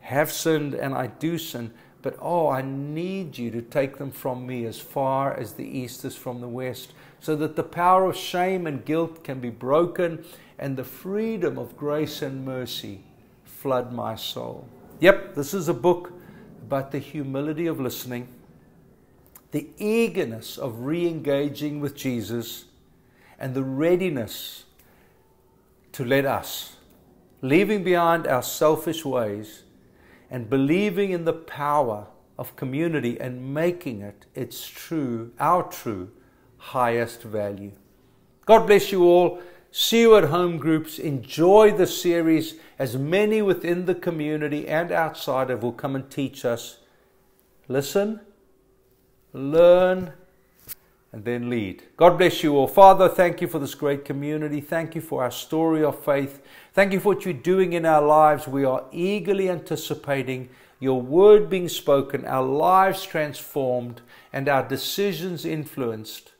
have 0.00 0.32
sinned 0.32 0.74
and 0.74 0.94
I 0.94 1.08
do 1.08 1.38
sin, 1.38 1.72
but 2.02 2.16
oh, 2.20 2.48
I 2.48 2.62
need 2.62 3.38
you 3.38 3.50
to 3.50 3.62
take 3.62 3.96
them 3.96 4.10
from 4.10 4.46
me 4.46 4.66
as 4.66 4.78
far 4.78 5.34
as 5.34 5.54
the 5.54 5.66
east 5.66 6.04
is 6.04 6.16
from 6.16 6.40
the 6.40 6.48
west, 6.48 6.92
so 7.20 7.36
that 7.36 7.56
the 7.56 7.62
power 7.62 8.08
of 8.08 8.16
shame 8.16 8.66
and 8.66 8.84
guilt 8.84 9.24
can 9.24 9.40
be 9.40 9.50
broken 9.50 10.24
and 10.58 10.76
the 10.76 10.84
freedom 10.84 11.58
of 11.58 11.76
grace 11.76 12.22
and 12.22 12.44
mercy 12.44 13.00
flood 13.44 13.92
my 13.92 14.14
soul. 14.14 14.68
Yep, 15.00 15.34
this 15.34 15.54
is 15.54 15.68
a 15.68 15.74
book 15.74 16.12
about 16.62 16.92
the 16.92 16.98
humility 16.98 17.66
of 17.66 17.80
listening, 17.80 18.28
the 19.50 19.66
eagerness 19.78 20.58
of 20.58 20.80
re 20.80 21.06
engaging 21.06 21.80
with 21.80 21.94
Jesus 21.94 22.66
and 23.38 23.54
the 23.54 23.62
readiness 23.62 24.64
to 25.92 26.04
let 26.04 26.26
us, 26.26 26.76
leaving 27.40 27.84
behind 27.84 28.26
our 28.26 28.42
selfish 28.42 29.04
ways 29.04 29.62
and 30.30 30.50
believing 30.50 31.10
in 31.10 31.24
the 31.24 31.32
power 31.32 32.08
of 32.36 32.56
community 32.56 33.20
and 33.20 33.54
making 33.54 34.00
it 34.02 34.26
its 34.34 34.66
true, 34.66 35.32
our 35.38 35.62
true, 35.62 36.10
highest 36.56 37.22
value. 37.22 37.72
God 38.46 38.66
bless 38.66 38.90
you 38.90 39.04
all. 39.04 39.40
See 39.70 40.00
you 40.02 40.16
at 40.16 40.24
home 40.24 40.58
groups. 40.58 40.98
Enjoy 40.98 41.72
the 41.72 41.86
series 41.86 42.56
as 42.78 42.96
many 42.96 43.42
within 43.42 43.86
the 43.86 43.94
community 43.94 44.68
and 44.68 44.90
outside 44.90 45.50
of 45.50 45.62
will 45.62 45.72
come 45.72 45.94
and 45.94 46.10
teach 46.10 46.44
us. 46.44 46.78
Listen, 47.68 48.20
learn, 49.32 50.12
and 51.14 51.24
then 51.24 51.48
lead. 51.48 51.84
God 51.96 52.18
bless 52.18 52.42
you 52.42 52.56
all. 52.56 52.66
Father, 52.66 53.08
thank 53.08 53.40
you 53.40 53.46
for 53.46 53.60
this 53.60 53.76
great 53.76 54.04
community. 54.04 54.60
Thank 54.60 54.96
you 54.96 55.00
for 55.00 55.22
our 55.22 55.30
story 55.30 55.84
of 55.84 56.04
faith. 56.04 56.42
Thank 56.72 56.92
you 56.92 56.98
for 56.98 57.14
what 57.14 57.24
you're 57.24 57.32
doing 57.32 57.72
in 57.72 57.86
our 57.86 58.02
lives. 58.02 58.48
We 58.48 58.64
are 58.64 58.84
eagerly 58.90 59.48
anticipating 59.48 60.48
your 60.80 61.00
word 61.00 61.48
being 61.48 61.68
spoken, 61.68 62.24
our 62.24 62.42
lives 62.42 63.04
transformed, 63.04 64.00
and 64.32 64.48
our 64.48 64.66
decisions 64.66 65.44
influenced 65.44 66.32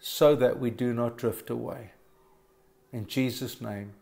so 0.00 0.34
that 0.34 0.58
we 0.58 0.70
do 0.70 0.92
not 0.92 1.16
drift 1.16 1.48
away. 1.48 1.92
In 2.92 3.06
Jesus' 3.06 3.60
name. 3.60 3.92